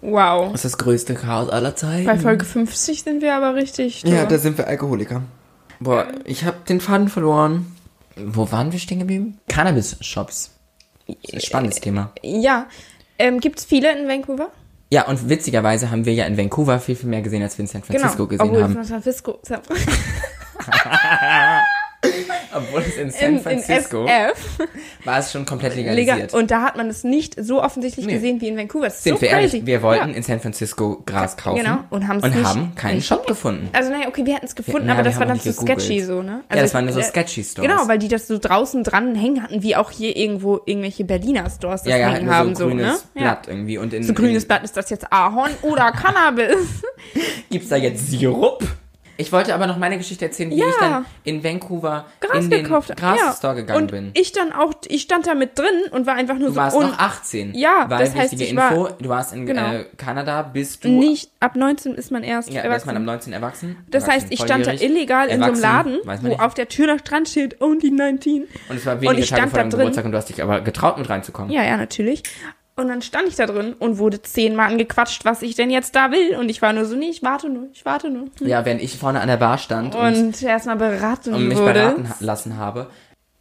[0.00, 0.52] wow.
[0.52, 2.06] Das ist das größte Chaos aller Zeiten.
[2.06, 4.02] Bei Folge 50 sind wir aber richtig.
[4.04, 5.22] Ja, da da sind wir Alkoholiker.
[5.78, 7.75] Boah, ich habe den Faden verloren.
[8.16, 9.38] Wo waren wir stehen geblieben?
[9.48, 10.50] Cannabis-Shops.
[11.38, 12.12] Spannendes Thema.
[12.22, 12.66] ja.
[13.18, 14.50] Ähm, Gibt es viele in Vancouver?
[14.90, 17.66] Ja, und witzigerweise haben wir ja in Vancouver viel, viel mehr gesehen, als wir in
[17.66, 18.74] San Francisco gesehen Obwohl haben.
[18.74, 19.38] San Francisco.
[19.42, 19.62] San
[22.54, 24.58] Obwohl es in in, San in Francisco SF.
[25.04, 25.94] war es schon komplett Legal.
[25.94, 26.34] legalisiert.
[26.34, 28.14] Und da hat man es nicht so offensichtlich Nee.
[28.14, 28.86] gesehen wie in Vancouver.
[28.86, 29.42] Das ist Sind so wir crazy.
[29.56, 30.16] ehrlich, wir wollten Ja.
[30.16, 33.68] in San Francisco Gras kaufen Genau, und und nicht- haben keinen nicht Shop gefunden.
[33.72, 35.80] Also naja, okay, wir hätten es gefunden, Ja, aber das war dann nicht so gegoogelt.
[35.82, 36.42] sketchy so, ne?
[36.50, 37.68] Ja, das waren so äh, sketchy Stores.
[37.68, 41.48] Genau, weil die das so draußen dran hängen hatten, wie auch hier irgendwo irgendwelche Berliner
[41.50, 42.82] Stores das ja, ja, hängen haben, so so, ne?
[42.82, 43.20] grünes Ja.
[43.22, 43.78] Blatt irgendwie.
[43.78, 46.56] Und in, So grünes in, Blatt, ist das jetzt Ahorn oder Cannabis?
[47.50, 48.64] Gibt's da jetzt Sirup?
[49.18, 50.66] Ich wollte aber noch meine Geschichte erzählen, wie Ja.
[50.68, 52.94] ich dann in Vancouver Gras in den gekauft.
[52.96, 53.60] Gras-Store ja.
[53.60, 54.10] gegangen und bin.
[54.14, 56.76] ich dann auch, ich stand da mit drin und war einfach nur Du so warst
[56.76, 57.54] und noch 18.
[57.54, 59.72] Ja, Weil das heißt, ich war- Info, du warst in Genau.
[59.72, 62.86] äh, Kanada, bist du nicht ab 19 ist man erst ja, da ist erwachsen.
[62.88, 63.76] man am 19 erwachsen.
[63.88, 65.62] das erwachsen, heißt, ich stand da illegal in so einem Erwachsen,
[66.02, 66.40] Laden, wo nicht.
[66.40, 68.44] auf der Tür noch dran steht, only 19.
[68.68, 69.70] Und es war wenige ich Tage vor deinem.
[69.70, 71.50] Geburtstag und du hast dich aber getraut, mit reinzukommen.
[71.50, 72.22] Ja, ja, natürlich.
[72.78, 76.10] Und dann stand ich da drin und wurde zehnmal angequatscht, was ich denn jetzt da
[76.10, 76.36] will.
[76.36, 78.28] Und ich war nur so, nee, ich warte nur, ich warte nur.
[78.40, 81.72] Ja, während ich vorne an der Bar stand und, Und erstmal beraten und mich wurde.
[81.72, 82.90] beraten lassen habe.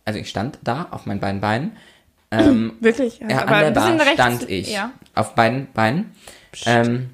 [0.06, 1.76] Also ich stand da auf meinen beiden Beinen.
[2.32, 3.20] Ähm, Wirklich.
[3.20, 4.92] ja, aber an der ein bisschen Bar rechts, stand ich Ja.
[5.16, 6.16] auf beiden Beinen.
[6.66, 7.10] Ähm,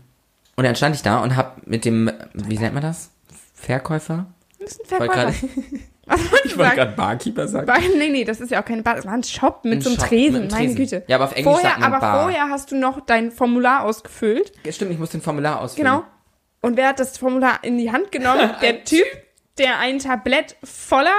[0.55, 3.09] und dann stand ich da und hab mit dem, wie nennt man das?
[3.55, 4.27] Verkäufer?
[4.59, 5.33] Das ist ein Verkäufer.
[6.11, 7.65] Was ich wollte gerade Barkeeper sagen.
[7.65, 9.81] Bei- Nee, nee, das ist ja auch keine Bar, das war ein Shop mit Ein
[9.81, 10.75] so einem Shop Tresen, mit einem meine.
[10.75, 11.03] Güte.
[11.07, 12.21] Ja, aber auf Englisch vorher, sagt man aber Bar.
[12.23, 14.51] vorher hast du noch dein Formular ausgefüllt.
[14.65, 15.87] Ja, stimmt, ich muss den Formular ausfüllen.
[15.91, 16.03] Genau.
[16.61, 18.51] Und wer hat das Formular in die Hand genommen?
[18.61, 19.05] Der Typ,
[19.57, 21.09] der ein Tablett voller,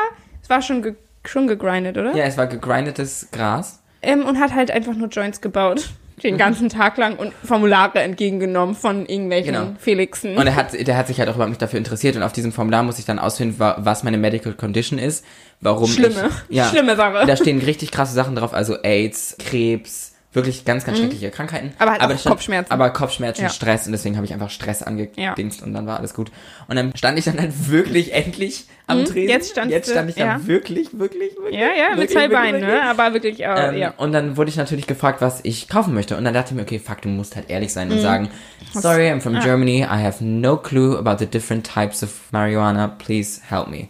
[0.43, 2.15] es war schon, ge, schon gegrindet, oder?
[2.15, 3.83] Ja, es war gegrindetes Gras.
[4.03, 5.91] Ähm, und hat halt einfach nur Joints gebaut.
[6.23, 9.73] Den ganzen Tag lang und Formulare entgegengenommen von irgendwelchen Genau.
[9.79, 10.37] Felixen.
[10.37, 12.17] Und er hat, der hat sich halt auch überhaupt nicht dafür interessiert.
[12.17, 15.25] Und auf diesem Formular muss ich dann ausfinden, wa- was meine Medical Condition ist,
[15.61, 16.31] warum Schlimme.
[16.49, 16.57] ich...
[16.57, 17.27] Ja, Schlimme Sache.
[17.27, 21.67] Da stehen richtig krasse Sachen drauf, also AIDS, Krebs, wirklich ganz, ganz schreckliche Krankheiten.
[21.69, 21.73] Mhm.
[21.79, 22.73] Aber halt auch da stand- Kopfschmerzen.
[22.73, 23.49] Aber Kopfschmerzen, Ja.
[23.51, 25.67] Stress und deswegen habe ich einfach Stress angedingst Ja.
[25.67, 26.31] und dann war alles gut.
[26.69, 29.29] Und dann stand ich dann halt wirklich endlich am Mhm, Tresen.
[29.29, 30.47] jetzt standst jetzt stand ich da ja.
[30.47, 31.55] wirklich, wirklich, wirklich.
[31.61, 32.83] ja, ja, mit wirklich, zwei wirklich, Beinen, ne?
[32.83, 33.95] Aber wirklich, äh, Ähm, ja.
[33.97, 36.17] Und dann wurde ich natürlich gefragt, was ich kaufen möchte.
[36.17, 38.03] Und dann dachte ich mir, okay, fuck, du musst halt ehrlich sein und Mhm.
[38.03, 38.31] sagen,
[38.73, 43.41] sorry, I'm from Germany, I have no clue about the different types of marijuana, please
[43.49, 43.89] help me.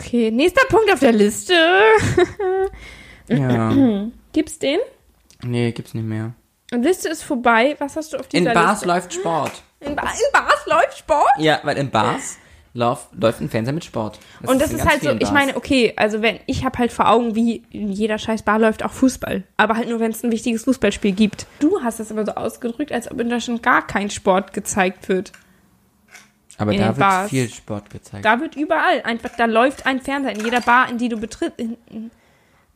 [0.00, 1.54] Okay, nächster Punkt auf der Liste.
[3.28, 3.72] Ja,
[4.32, 4.78] Gibt's den?
[5.44, 6.34] Nee, gibt's nicht mehr.
[6.72, 7.76] Und Liste ist vorbei.
[7.78, 8.86] Was hast du auf In dieser Bars Liste?
[8.86, 9.62] läuft Sport.
[9.80, 11.30] In, ba in Bars läuft Sport?
[11.38, 12.38] Ja, weil in Bars
[12.74, 14.18] lauf, läuft ein Fernseher mit Sport.
[14.42, 15.32] und das in ist halt so, ich Bars.
[15.32, 18.82] meine, okay, also wenn, ich habe halt vor Augen, wie in jeder scheiß Bar läuft
[18.84, 19.44] auch Fußball.
[19.56, 21.46] Aber halt nur, wenn es ein wichtiges Fußballspiel gibt.
[21.58, 25.32] Du hast es aber so ausgedrückt, als ob in Deutschland gar kein Sport gezeigt wird.
[26.58, 27.30] Aber in da wird Bars.
[27.30, 28.24] viel Sport gezeigt.
[28.24, 30.34] Da wird überall einfach, da läuft ein Fernseher.
[30.34, 32.10] In jeder Bar, in die du betrittst, in, in,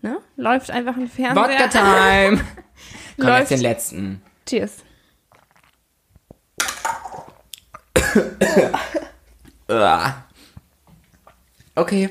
[0.06, 0.18] ne?
[0.36, 1.44] Läuft einfach ein Fernseher.
[1.44, 2.40] Vodka Time!
[3.16, 4.22] Komm, Läuft- jetzt den letzten.
[4.46, 4.76] Cheers.
[11.74, 12.10] Okay,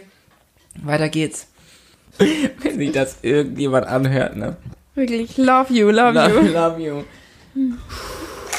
[0.83, 1.47] weiter geht's.
[2.17, 4.57] Wenn sich das irgendjemand anhört, ne?
[4.93, 6.51] Wirklich, love you, love, Love, you.
[6.53, 7.03] love you.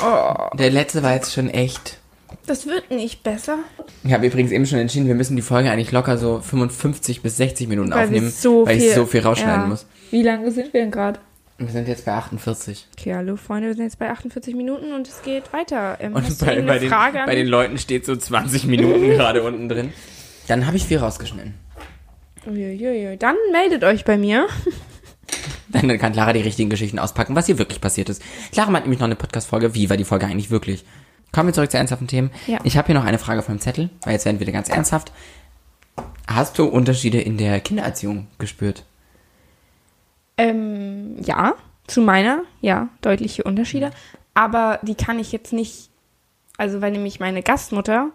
[0.02, 0.48] Oh.
[0.56, 1.98] Der letzte war jetzt schon echt.
[2.46, 3.58] Das wird nicht besser.
[4.04, 7.36] Ich habe übrigens eben schon entschieden, wir müssen die Folge eigentlich locker so 55 bis
[7.38, 9.66] 60 Minuten Weil aufnehmen, so weil viel, ich so viel rausschneiden ja.
[9.66, 9.86] muss.
[10.12, 11.18] Wie lange sind wir denn gerade?
[11.58, 12.86] Wir sind jetzt bei 48.
[12.98, 15.96] Okay, hallo Freunde, wir sind jetzt bei 48 Minuten und es geht weiter.
[16.00, 17.46] Ähm, Und bei, bei, den, bei den?
[17.46, 19.92] Leuten steht so 20 Minuten gerade unten drin.
[20.48, 21.54] Dann habe ich viel rausgeschnitten.
[22.46, 23.16] Uiuiui.
[23.16, 24.46] Dann meldet euch bei mir.
[25.68, 28.22] Dann kann Clara die richtigen Geschichten auspacken, was hier wirklich passiert ist.
[28.52, 29.74] Clara meint nämlich noch eine Podcast-Folge.
[29.74, 30.84] Wie war die Folge eigentlich wirklich?
[31.36, 32.30] Kommen wir zurück zu ernsthaften Themen.
[32.46, 32.60] Ja.
[32.64, 34.70] Ich habe hier noch eine Frage auf meinem Zettel, weil jetzt werden wir wieder ganz
[34.70, 35.12] ernsthaft.
[36.26, 38.86] Hast du Unterschiede in der Kindererziehung gespürt?
[40.38, 41.52] Ähm, ja,
[41.86, 43.90] zu meiner, ja, deutliche Unterschiede.
[44.32, 45.90] Aber die kann ich jetzt nicht,
[46.56, 48.12] also weil nämlich meine Gastmutter,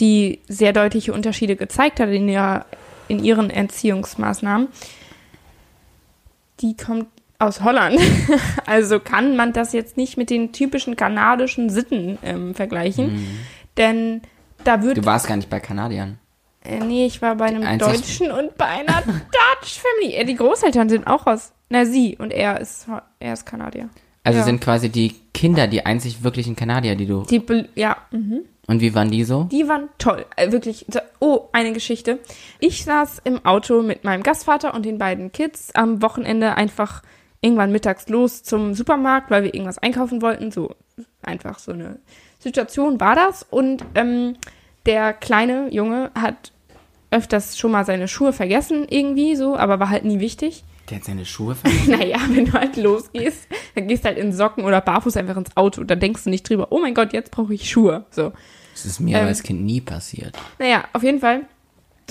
[0.00, 2.64] die sehr deutliche Unterschiede gezeigt hat in, ihrer,
[3.06, 4.68] in ihren Erziehungsmaßnahmen,
[6.60, 7.08] die kommt
[7.42, 7.98] aus Holland.
[8.66, 13.26] also kann man das jetzt nicht mit den typischen kanadischen Sitten ähm, vergleichen.
[13.76, 14.22] Denn
[14.64, 14.96] da wird.
[14.98, 16.18] Du warst gar nicht bei Kanadiern.
[16.64, 20.14] Äh, nee, ich war bei einem Deutschen und bei einer Dutch Family.
[20.14, 21.52] Äh, Die Großeltern sind auch aus.
[21.68, 22.86] Na, sie und er ist,
[23.18, 23.88] er ist Kanadier.
[24.24, 24.44] Also Ja.
[24.44, 27.24] sind quasi die Kinder die einzig wirklichen Kanadier, die du.
[27.24, 27.42] Die,
[27.74, 28.42] ja, mhm.
[28.68, 29.48] Und wie waren die so?
[29.50, 30.24] Die waren toll.
[30.36, 30.86] Äh, wirklich.
[31.18, 32.20] Oh, eine Geschichte.
[32.60, 37.02] Ich saß im Auto mit meinem Gastvater und den beiden Kids am Wochenende einfach
[37.42, 40.50] irgendwann mittags los zum Supermarkt, weil wir irgendwas einkaufen wollten.
[40.50, 40.74] So
[41.22, 41.98] einfach so eine
[42.38, 43.42] Situation war das.
[43.50, 44.36] Und ähm,
[44.86, 46.52] der kleine Junge hat
[47.10, 50.64] öfters schon mal seine Schuhe vergessen irgendwie so, aber war halt nie wichtig.
[50.88, 51.90] Der hat seine Schuhe vergessen.
[51.90, 55.56] Naja, wenn du halt losgehst, dann gehst du halt in Socken oder barfuß einfach ins
[55.56, 55.84] Auto.
[55.84, 58.06] Da denkst du nicht drüber, oh mein Gott, jetzt brauche ich Schuhe.
[58.10, 58.32] So.
[58.72, 59.26] Das ist mir Ähm.
[59.26, 60.36] als Kind nie passiert.
[60.58, 61.42] Naja, auf jeden Fall.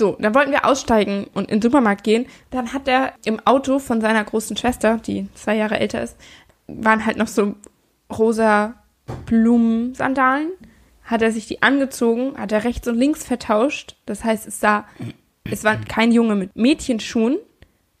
[0.02, 2.26] So, dann wollten wir aussteigen und in den Supermarkt gehen.
[2.50, 6.16] Dann hat er im Auto von seiner großen Schwester, die zwei Jahre älter ist,
[6.66, 7.54] waren halt noch so
[8.10, 8.74] rosa
[9.26, 10.48] Blumensandalen.
[11.04, 13.94] Hat er sich die angezogen, hat er rechts und links vertauscht.
[14.04, 14.86] Das heißt, es sah,
[15.44, 17.38] es war kein Junge mit Mädchenschuhen.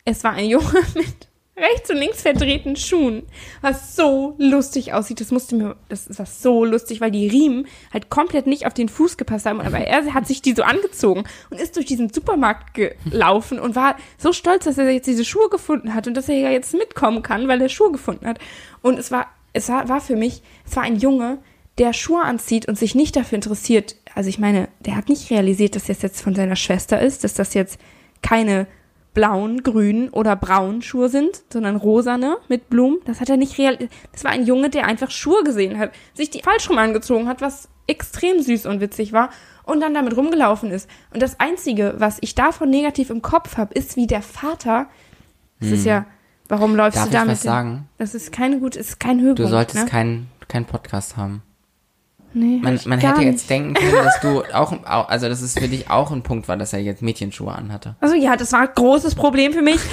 [0.04, 3.24] Es war ein Junge mit rechts und links verdrehten Schuhen,
[3.60, 5.20] was so lustig aussieht.
[5.20, 8.88] Das musste mir, das war so lustig, weil die Riemen halt komplett nicht auf den
[8.88, 9.60] Fuß gepasst haben.
[9.60, 13.96] Aber er hat sich die so angezogen und ist durch diesen Supermarkt gelaufen und war
[14.16, 17.22] so stolz, dass er jetzt diese Schuhe gefunden hat und dass er ja jetzt mitkommen
[17.22, 18.38] kann, weil er Schuhe gefunden hat.
[18.80, 21.38] Und es war, es war, war für mich, es war ein Junge,
[21.78, 23.96] der Schuhe anzieht und sich nicht dafür interessiert.
[24.14, 27.34] Also ich meine, der hat nicht realisiert, dass das jetzt von seiner Schwester ist, dass
[27.34, 27.78] das jetzt
[28.22, 28.66] keine
[29.14, 32.98] blauen, grünen oder braunen Schuhe sind, sondern rosane mit Blumen.
[33.04, 33.78] Das hat er nicht real.
[34.12, 37.40] Das war ein Junge, der einfach Schuhe gesehen hat, sich die falsch rum angezogen hat,
[37.40, 39.30] was extrem süß und witzig war
[39.64, 40.88] und dann damit rumgelaufen ist.
[41.12, 44.86] Und das einzige, was ich davon negativ im Kopf habe, ist wie der Vater.
[45.60, 46.06] Das ist ja,
[46.48, 47.10] warum läufst Hm.
[47.10, 47.88] Darf du da ich was sagen?
[47.98, 49.40] Das ist keine gut, ist kein Höhepunkt.
[49.40, 49.90] Du solltest ne?
[49.90, 51.42] keinen keinen Podcast haben.
[52.34, 53.28] Nee, Man, man hätte nicht.
[53.30, 54.72] jetzt denken können, dass du auch,
[55.08, 57.94] also dass es für dich auch ein Punkt war, dass er jetzt Mädchenschuhe anhatte.
[58.00, 59.80] Also ja, das war ein großes Problem für mich.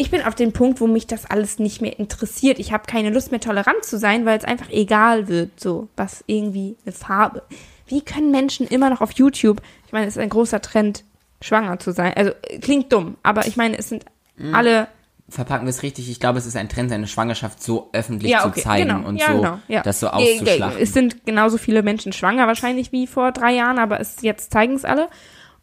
[0.00, 2.60] Ich bin auf dem Punkt, wo mich das alles nicht mehr interessiert.
[2.60, 6.22] Ich habe keine Lust mehr tolerant zu sein, weil es einfach egal wird, so was
[6.28, 7.42] irgendwie eine Farbe.
[7.88, 11.02] Wie können Menschen immer noch auf YouTube, ich meine, es ist ein großer Trend,
[11.40, 12.12] schwanger zu sein.
[12.16, 14.04] Also klingt dumm, aber ich meine, es sind
[14.36, 14.54] Mhm.
[14.54, 14.86] alle
[15.30, 16.10] Verpacken wir es richtig.
[16.10, 19.08] Ich glaube, es ist ein Trend, seine Schwangerschaft so öffentlich ja, zu okay, zeigen genau,
[19.08, 19.82] und ja, so, genau, ja.
[19.82, 20.80] das so auszuschlachten.
[20.80, 24.74] Es sind genauso viele Menschen schwanger wahrscheinlich wie vor drei Jahren, aber es, jetzt zeigen
[24.74, 25.08] es alle.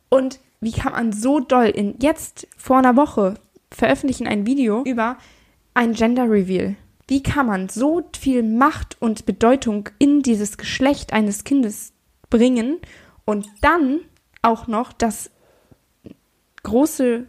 [0.10, 3.36] Und wie kann man so doll in jetzt vor einer Woche
[3.72, 5.18] veröffentlichen ein Video über
[5.74, 6.76] ein Gender Reveal?
[7.08, 11.94] Wie kann man so viel Macht und Bedeutung in dieses Geschlecht eines Kindes
[12.30, 12.80] bringen
[13.26, 14.02] und dann
[14.42, 15.32] auch noch das
[16.64, 17.26] große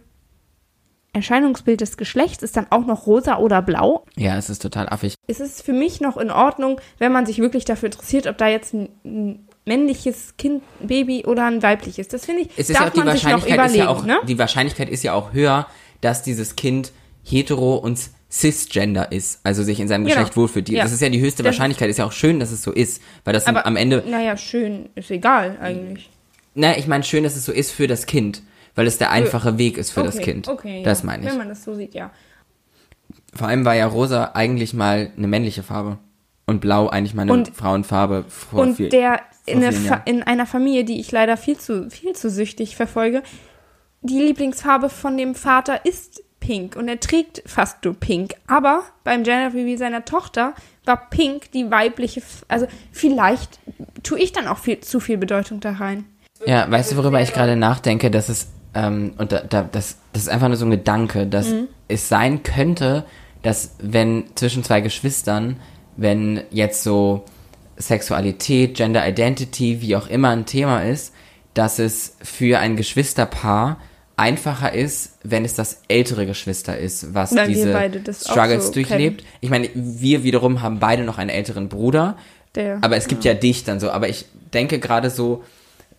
[1.17, 4.05] Erscheinungsbild des Geschlechts ist dann auch noch rosa oder blau?
[4.17, 5.15] ja, es ist total affig.
[5.27, 8.47] es ist für mich noch in Ordnung, wenn man sich wirklich dafür interessiert, ob da
[8.49, 12.07] jetzt ein, ein männliches Kind, Baby oder ein weibliches.
[12.09, 13.85] Das finde ich, Es ist ja darf auch die man sich noch Wahrscheinlichkeit ist überlegen,
[13.85, 14.19] ja auch, ne?
[14.29, 15.67] die Wahrscheinlichkeit ist ja auch höher,
[16.03, 16.93] dass dieses Kind
[17.25, 17.99] hetero und
[18.31, 20.15] cisgender ist, also sich in seinem Genau.
[20.17, 20.69] Geschlecht wohlfühlt.
[20.69, 20.83] Die, Ja.
[20.83, 23.01] Das ist ja die höchste Das- Wahrscheinlichkeit, ist ja auch schön, dass es so ist,
[23.25, 26.11] weil das Aber am Ende, Naja, schön, ist egal eigentlich.
[26.55, 28.43] na, ich meine schön, dass es so ist für das Kind,
[28.77, 30.49] weil es der einfache Weg ist für das okay, Kind.
[30.49, 31.07] Okay, das ja.
[31.07, 31.31] meine ich.
[31.31, 32.11] Wenn man das so sieht, ja.
[33.35, 35.99] Vor allem war ja rosa eigentlich mal eine männliche Farbe
[36.47, 40.23] und blau eigentlich mal eine Und- Frauenfarbe vor Und viel, der in, eine, Fa- in
[40.23, 43.23] einer Familie, die ich leider viel zu, viel zu süchtig verfolge,
[44.03, 48.35] die Lieblingsfarbe von dem Vater ist pink und er trägt fast nur pink.
[48.47, 53.59] Aber beim Gender Reveal seiner Tochter war pink die weibliche, F- also vielleicht
[54.03, 56.05] tue ich dann auch viel, zu viel Bedeutung da rein.
[56.45, 60.23] Ja, weißt du, worüber ich gerade nachdenke, dass es, ähm, und da, da, das, das
[60.25, 61.69] ist einfach nur so ein Gedanke, dass Mhm.
[61.89, 63.05] es sein könnte,
[63.43, 65.57] dass wenn zwischen zwei Geschwistern,
[65.97, 67.25] wenn jetzt so
[67.77, 71.13] Sexualität, Gender Identity, wie auch immer ein Thema ist,
[71.55, 73.79] dass es für ein Geschwisterpaar
[74.17, 77.71] einfacher ist, wenn es das ältere Geschwister ist, was Weil diese
[78.15, 79.25] Struggles so durchlebt.
[79.41, 82.17] Ich meine, wir wiederum haben beide noch einen älteren Bruder,
[82.55, 83.35] Der, aber es gibt ja.
[83.35, 83.91] dich dann so.
[83.91, 85.45] Aber ich denke gerade so,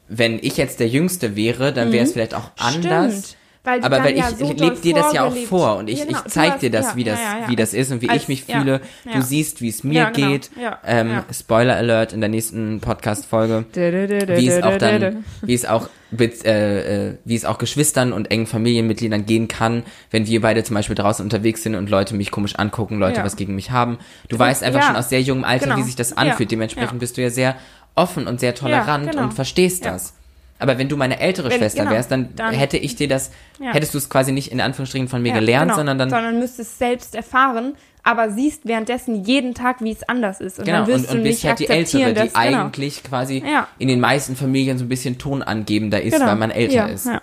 [0.09, 3.07] wenn ich jetzt der Jüngste wäre, dann wäre es vielleicht auch anders.
[3.13, 3.19] Mhm.
[3.19, 5.99] Stimmt, weil aber weil ja ich, so lebe dir das ja auch vor und ich,
[5.99, 8.01] Ja, genau, ich du zeig hast- dir das, wie das, ja, wie das ist und
[8.01, 8.79] wie als- ich mich fühle.
[9.13, 10.49] Du siehst, wie es mir genau, geht.
[10.85, 11.19] ähm.
[11.37, 13.65] Spoiler Alert in der nächsten Podcast-Folge.
[13.73, 18.47] Wie es auch dann, wie es auch, äh, äh, wie es auch Geschwistern und engen
[18.47, 22.55] Familienmitgliedern gehen kann, wenn wir beide zum Beispiel draußen unterwegs sind und Leute mich komisch
[22.55, 23.97] angucken, Leute was gegen mich haben.
[24.29, 24.87] Du weißt einfach ja.
[24.87, 25.77] schon aus sehr jungem Alter, Genau.
[25.79, 26.51] wie sich das anfühlt.
[26.51, 27.57] Dementsprechend bist du ja sehr
[27.97, 29.23] offen und sehr tolerant genau.
[29.23, 29.91] und verstehst Ja.
[29.93, 30.13] das.
[30.59, 33.31] Aber wenn du meine ältere Wenn- Schwester genau, wärst, dann, dann- hätte ich dir das,
[33.59, 33.73] Ja.
[33.73, 35.75] hättest du es quasi nicht in Anführungsstrichen von mir Ja, gelernt, genau.
[35.77, 40.57] sondern dann sondern müsstest selbst erfahren, aber siehst währenddessen jeden Tag, wie es anders ist.
[40.57, 42.43] Und Genau, dann wirst und, du und bist nicht halt die akzeptieren, Ältere, die dass,
[42.43, 42.61] genau.
[42.63, 43.67] eigentlich quasi Ja.
[43.77, 46.25] in den meisten Familien so ein bisschen tonangebender ist, Genau.
[46.25, 47.05] weil man älter ja, ist.
[47.05, 47.21] Ja.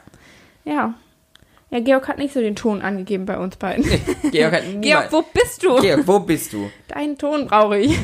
[0.64, 0.94] ja.
[1.70, 3.84] Ja, Georg hat nicht so den Ton angegeben bei uns beiden.
[4.30, 5.74] Georg, hat Georg, niemals- wo bist du?
[5.80, 6.70] Georg, wo bist du?
[6.87, 7.98] Deinen Ton brauche ich.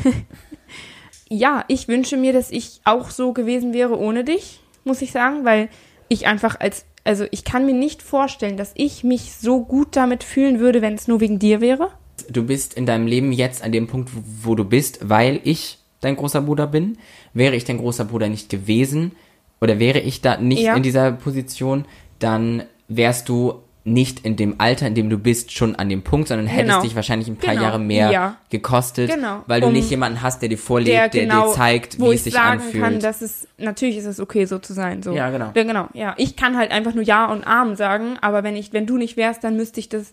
[1.30, 5.44] Ja, ich wünsche mir, dass ich auch so gewesen wäre ohne dich, muss ich sagen,
[5.44, 5.68] weil
[6.08, 10.24] ich einfach als, also ich kann mir nicht vorstellen, dass ich mich so gut damit
[10.24, 11.90] fühlen würde, wenn es nur wegen dir wäre.
[12.28, 14.10] Du bist in deinem Leben jetzt an dem Punkt,
[14.42, 16.98] wo, du bist, weil ich dein großer Bruder bin.
[17.32, 19.12] Wäre ich dein großer Bruder nicht gewesen
[19.60, 20.74] oder wäre ich da nicht Ja.
[20.74, 21.84] in dieser Position,
[22.18, 26.28] dann wärst du nicht in dem Alter, in dem du bist, schon an dem Punkt,
[26.28, 26.82] sondern hättest Genau.
[26.82, 27.64] dich wahrscheinlich ein paar Genau.
[27.66, 28.36] Jahre mehr Ja.
[28.50, 29.42] gekostet, Genau.
[29.46, 32.10] weil du Um- nicht jemanden hast, der dir vorlebt, der der, genau, dir zeigt, wo
[32.10, 32.84] wie es sich sagen anfühlt.
[32.84, 35.02] kann, dass es natürlich ist es okay so zu sein.
[35.02, 35.12] So.
[35.14, 35.52] Ja, genau.
[35.54, 35.88] Ja, genau.
[35.94, 38.98] Ja, ich kann halt einfach nur Ja und Amen sagen, aber wenn ich, wenn du
[38.98, 40.12] nicht wärst, dann müsste ich das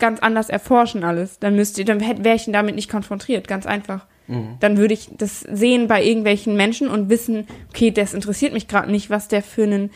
[0.00, 1.38] ganz anders erforschen alles.
[1.38, 4.04] Dann müsste, dann wäre ich damit nicht konfrontiert, ganz einfach.
[4.26, 4.56] Mhm.
[4.58, 8.90] Dann würde ich das sehen bei irgendwelchen Menschen und wissen, okay, das interessiert mich gerade
[8.90, 9.90] nicht, was der für einen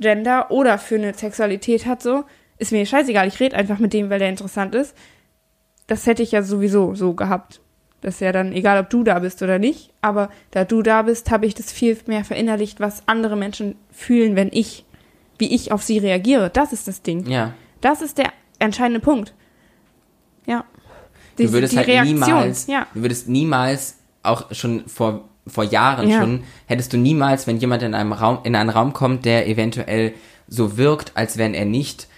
[0.00, 2.02] Gender oder für eine Sexualität hat.
[2.02, 2.24] So
[2.58, 3.28] ist mir scheißegal.
[3.28, 4.94] Ich rede einfach mit dem, weil der interessant ist.
[5.86, 7.60] Das hätte ich ja sowieso so gehabt.
[8.00, 9.90] Das ist ja dann egal, ob du da bist oder nicht.
[10.00, 14.36] Aber da du da bist, habe ich das viel mehr verinnerlicht, was andere Menschen fühlen,
[14.36, 14.84] wenn ich,
[15.38, 16.50] wie ich auf sie reagiere.
[16.50, 17.26] Das ist das Ding.
[17.28, 17.52] ja.
[17.82, 19.34] Das ist der entscheidende Punkt.
[20.46, 20.64] Ja.
[21.38, 22.14] Die, Du würdest die halt Reaktion.
[22.20, 22.86] niemals, Ja.
[22.94, 26.20] du würdest niemals, auch schon vor, vor Jahren Ja.
[26.20, 30.14] schon, hättest du niemals, wenn jemand in einem Raum, in einen Raum kommt, der eventuell
[30.48, 32.08] so wirkt, als wenn er nicht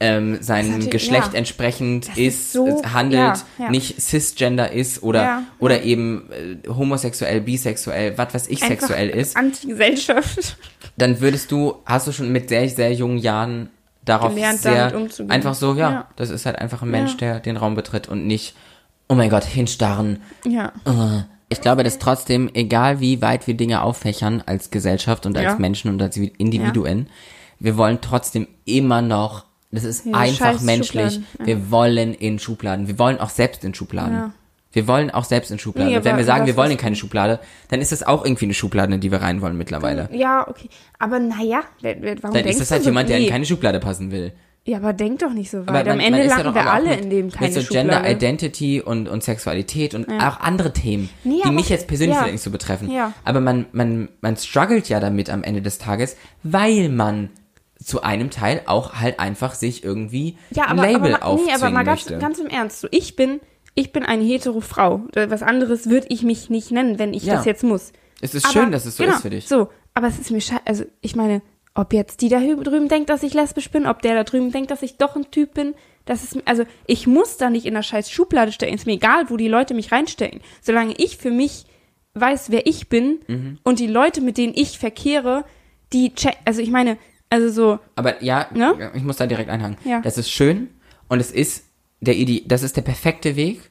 [0.00, 1.38] ähm, seinem Geschlecht ja.
[1.38, 3.70] entsprechend Das ist, ist so- äh, handelt, ja, ja.
[3.70, 9.08] nicht cisgender ist oder, Ja, oder eben äh, homosexuell, bisexuell, was weiß ich, Einfach sexuell
[9.10, 10.56] ist, Anti-Gesellschaft.
[10.96, 13.70] dann würdest du, hast du schon mit sehr, sehr jungen Jahren
[14.04, 15.30] darauf Gelernt, sehr, damit umzugehen.
[15.32, 16.08] einfach so, ja, Ja.
[16.16, 17.16] das ist halt einfach ein Mensch, Ja.
[17.18, 18.54] der den Raum betritt und nicht,
[19.08, 20.72] oh mein Gott, hinstarren, Ja.
[21.48, 25.56] ich glaube, dass trotzdem, egal wie weit wir Dinge auffächern als Gesellschaft und als Ja.
[25.58, 27.08] Menschen und als Individuen,
[27.58, 31.46] wir wollen trotzdem immer noch, das ist Ja, einfach menschlich, ja.
[31.46, 34.14] wir wollen in Schubladen, wir wollen auch selbst in Schubladen.
[34.14, 34.32] Ja.
[34.70, 35.90] Wir wollen auch selbst in Schubladen.
[35.90, 38.44] Nee, und wenn wir sagen, wir wollen in keine Schublade, dann ist das auch irgendwie
[38.44, 40.10] eine Schublade, in die wir rein wollen mittlerweile.
[40.12, 40.68] Ja, okay.
[40.98, 42.90] Aber naja, warum Dann denkst ist das halt so?
[42.90, 43.24] jemand, der nee.
[43.24, 44.32] in keine Schublade passen will.
[44.66, 45.86] Ja, aber denk doch nicht so weit.
[45.86, 47.88] Man- Am Ende ja landen wir alle mit- in dem keine Mit so Schublade.
[47.88, 52.20] Gender Identity und, und Sexualität und auch andere Themen, Nee, die mich jetzt persönlich ja.
[52.24, 52.90] vielleicht nicht so betreffen.
[52.90, 53.14] Ja.
[53.24, 57.30] Aber man, man, man struggelt ja damit am Ende des Tages, weil man
[57.82, 61.52] zu einem Teil auch halt einfach sich irgendwie ja, ein aber, Label aber, ma- nee,
[61.52, 62.18] aber mal ganz, möchte.
[62.18, 62.80] ganz im Ernst.
[62.80, 63.40] So, ich bin,
[63.74, 65.02] ich bin eine hetero Frau.
[65.14, 67.34] Was anderes würde ich mich nicht nennen, wenn ich Ja.
[67.36, 67.92] das jetzt muss.
[68.20, 69.46] es ist Aber- schön, dass es so genau, ist für dich.
[69.46, 70.62] So, aber es ist mir scheiße.
[70.64, 71.40] Also, ich meine,
[71.74, 74.72] ob jetzt die da drüben denkt, dass ich lesbisch bin, ob der da drüben denkt,
[74.72, 77.74] dass ich doch ein Typ bin, das ist, mir- also, ich muss da nicht in
[77.74, 78.74] der scheiß Schublade stecken.
[78.74, 80.40] Ist mir egal, wo die Leute mich reinstecken.
[80.60, 81.66] Solange ich für mich
[82.14, 83.58] weiß, wer ich bin Mhm.
[83.62, 85.44] und die Leute, mit denen ich verkehre,
[85.92, 86.98] die check, also ich meine,
[87.30, 88.90] also so, Aber ja, Ne?
[88.94, 89.76] ich muss da direkt einhaken.
[89.84, 90.00] Ja.
[90.00, 90.68] Das ist schön
[91.08, 91.64] und es ist
[92.00, 93.70] der Ide das ist der perfekte Weg,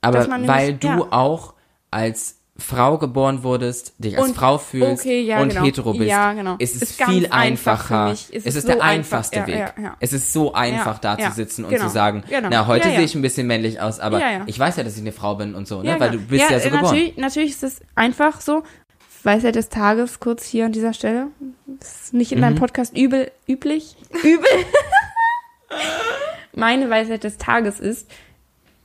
[0.00, 1.06] aber man weil nämlich- du ja.
[1.10, 1.54] auch
[1.90, 5.64] als Frau geboren wurdest, dich als Und- Frau fühlst okay, ja, und genau.
[5.64, 6.54] hetero bist, Ja, genau.
[6.60, 8.10] ist es Ist viel einfach einfacher.
[8.10, 8.28] mich.
[8.30, 9.52] Es Es ist, ist der so einfachste einfach.
[9.76, 9.84] Weg.
[9.84, 9.96] Ja.
[9.98, 11.86] Es ist so einfach, da zu sitzen und genau.
[11.86, 12.48] zu sagen, Genau.
[12.52, 15.10] na, heute sehe ich ein bisschen männlich aus, aber ich weiß ja, dass ich eine
[15.10, 15.88] Frau bin und so, ne?
[15.88, 16.22] Ja, weil genau.
[16.22, 16.84] du bist ja, so geboren.
[16.84, 18.62] Natürlich, natürlich ist es einfach so.
[19.24, 21.28] Weisheit des Tages, kurz hier an dieser Stelle.
[21.80, 22.42] Ist nicht in Mhm.
[22.42, 23.96] deinem Podcast übel, üblich.
[24.22, 24.48] Übel.
[26.54, 28.08] Meine Weisheit des Tages ist,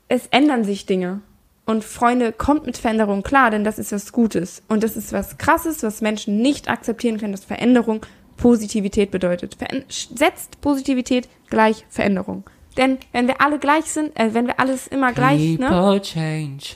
[0.07, 1.21] es ändern sich Dinge.
[1.65, 4.63] Und Freunde, kommt mit Veränderung klar, denn das ist was Gutes.
[4.69, 8.03] Und das ist was Krasses, was Menschen nicht akzeptieren können, dass Veränderung
[8.37, 9.53] Positivität bedeutet.
[9.55, 12.43] Veränd setzt Positivität gleich Veränderung.
[12.77, 15.67] Denn wenn wir alle gleich sind, äh, wenn wir alles immer gleich, ne?
[15.67, 16.75] People change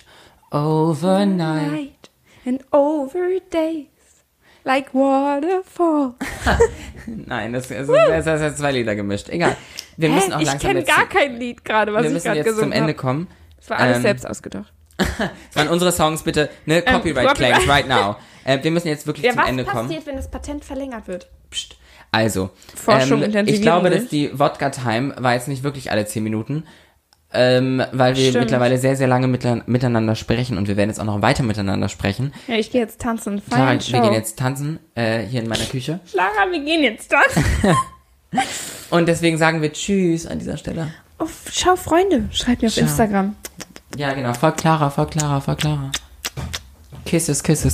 [0.52, 2.03] overnight.
[2.46, 3.88] And over days
[4.66, 6.16] like waterfall.
[7.08, 9.30] Nein, das, das, das, das ist zwei Lieder gemischt.
[9.30, 9.56] Egal.
[9.98, 10.16] Wir Hä?
[10.16, 12.38] müssen auch ich langsam kenne jetzt gar kein Lied gerade, was wir ich müssen gerade
[12.40, 13.00] jetzt zum gesungen Ende habe.
[13.00, 13.28] kommen.
[13.58, 14.74] Das war alles Ähm, selbst ausgedacht.
[14.98, 16.50] Das waren unsere Songs, bitte.
[16.66, 17.36] Ne, Copyright Copyright.
[17.36, 18.16] Claims right now.
[18.46, 19.88] Äh, wir müssen jetzt wirklich Ja, zum was Ende kommen.
[19.88, 21.30] passiert, wenn das Patent verlängert wird?
[21.50, 21.78] Psst.
[22.12, 26.66] Also, Forschung ähm, ich glaube, dass die Wodka-Time war jetzt nicht wirklich alle 10 Minuten,
[27.34, 28.46] ähm, weil wir Stimmt.
[28.46, 31.90] mittlerweile sehr, sehr lange mit, miteinander sprechen und wir werden jetzt auch noch weiter miteinander
[31.90, 32.34] sprechen.
[32.48, 33.42] Ja, ich gehe jetzt tanzen.
[33.48, 34.02] Clara, Feiern, wir Show.
[34.02, 36.00] gehen jetzt tanzen, äh, hier in meiner Küche.
[36.12, 37.44] Clara, wir gehen jetzt tanzen.
[38.90, 40.88] Und deswegen sagen wir Tschüss an dieser Stelle.
[41.20, 42.86] oh, schau, Freunde, schreibt mir auf Ciao.
[42.86, 43.36] Instagram.
[43.98, 44.34] Ja, genau.
[44.34, 45.92] Folgt Clara, folgt Clara, folgt Clara.
[47.06, 47.72] Kisses, kisses.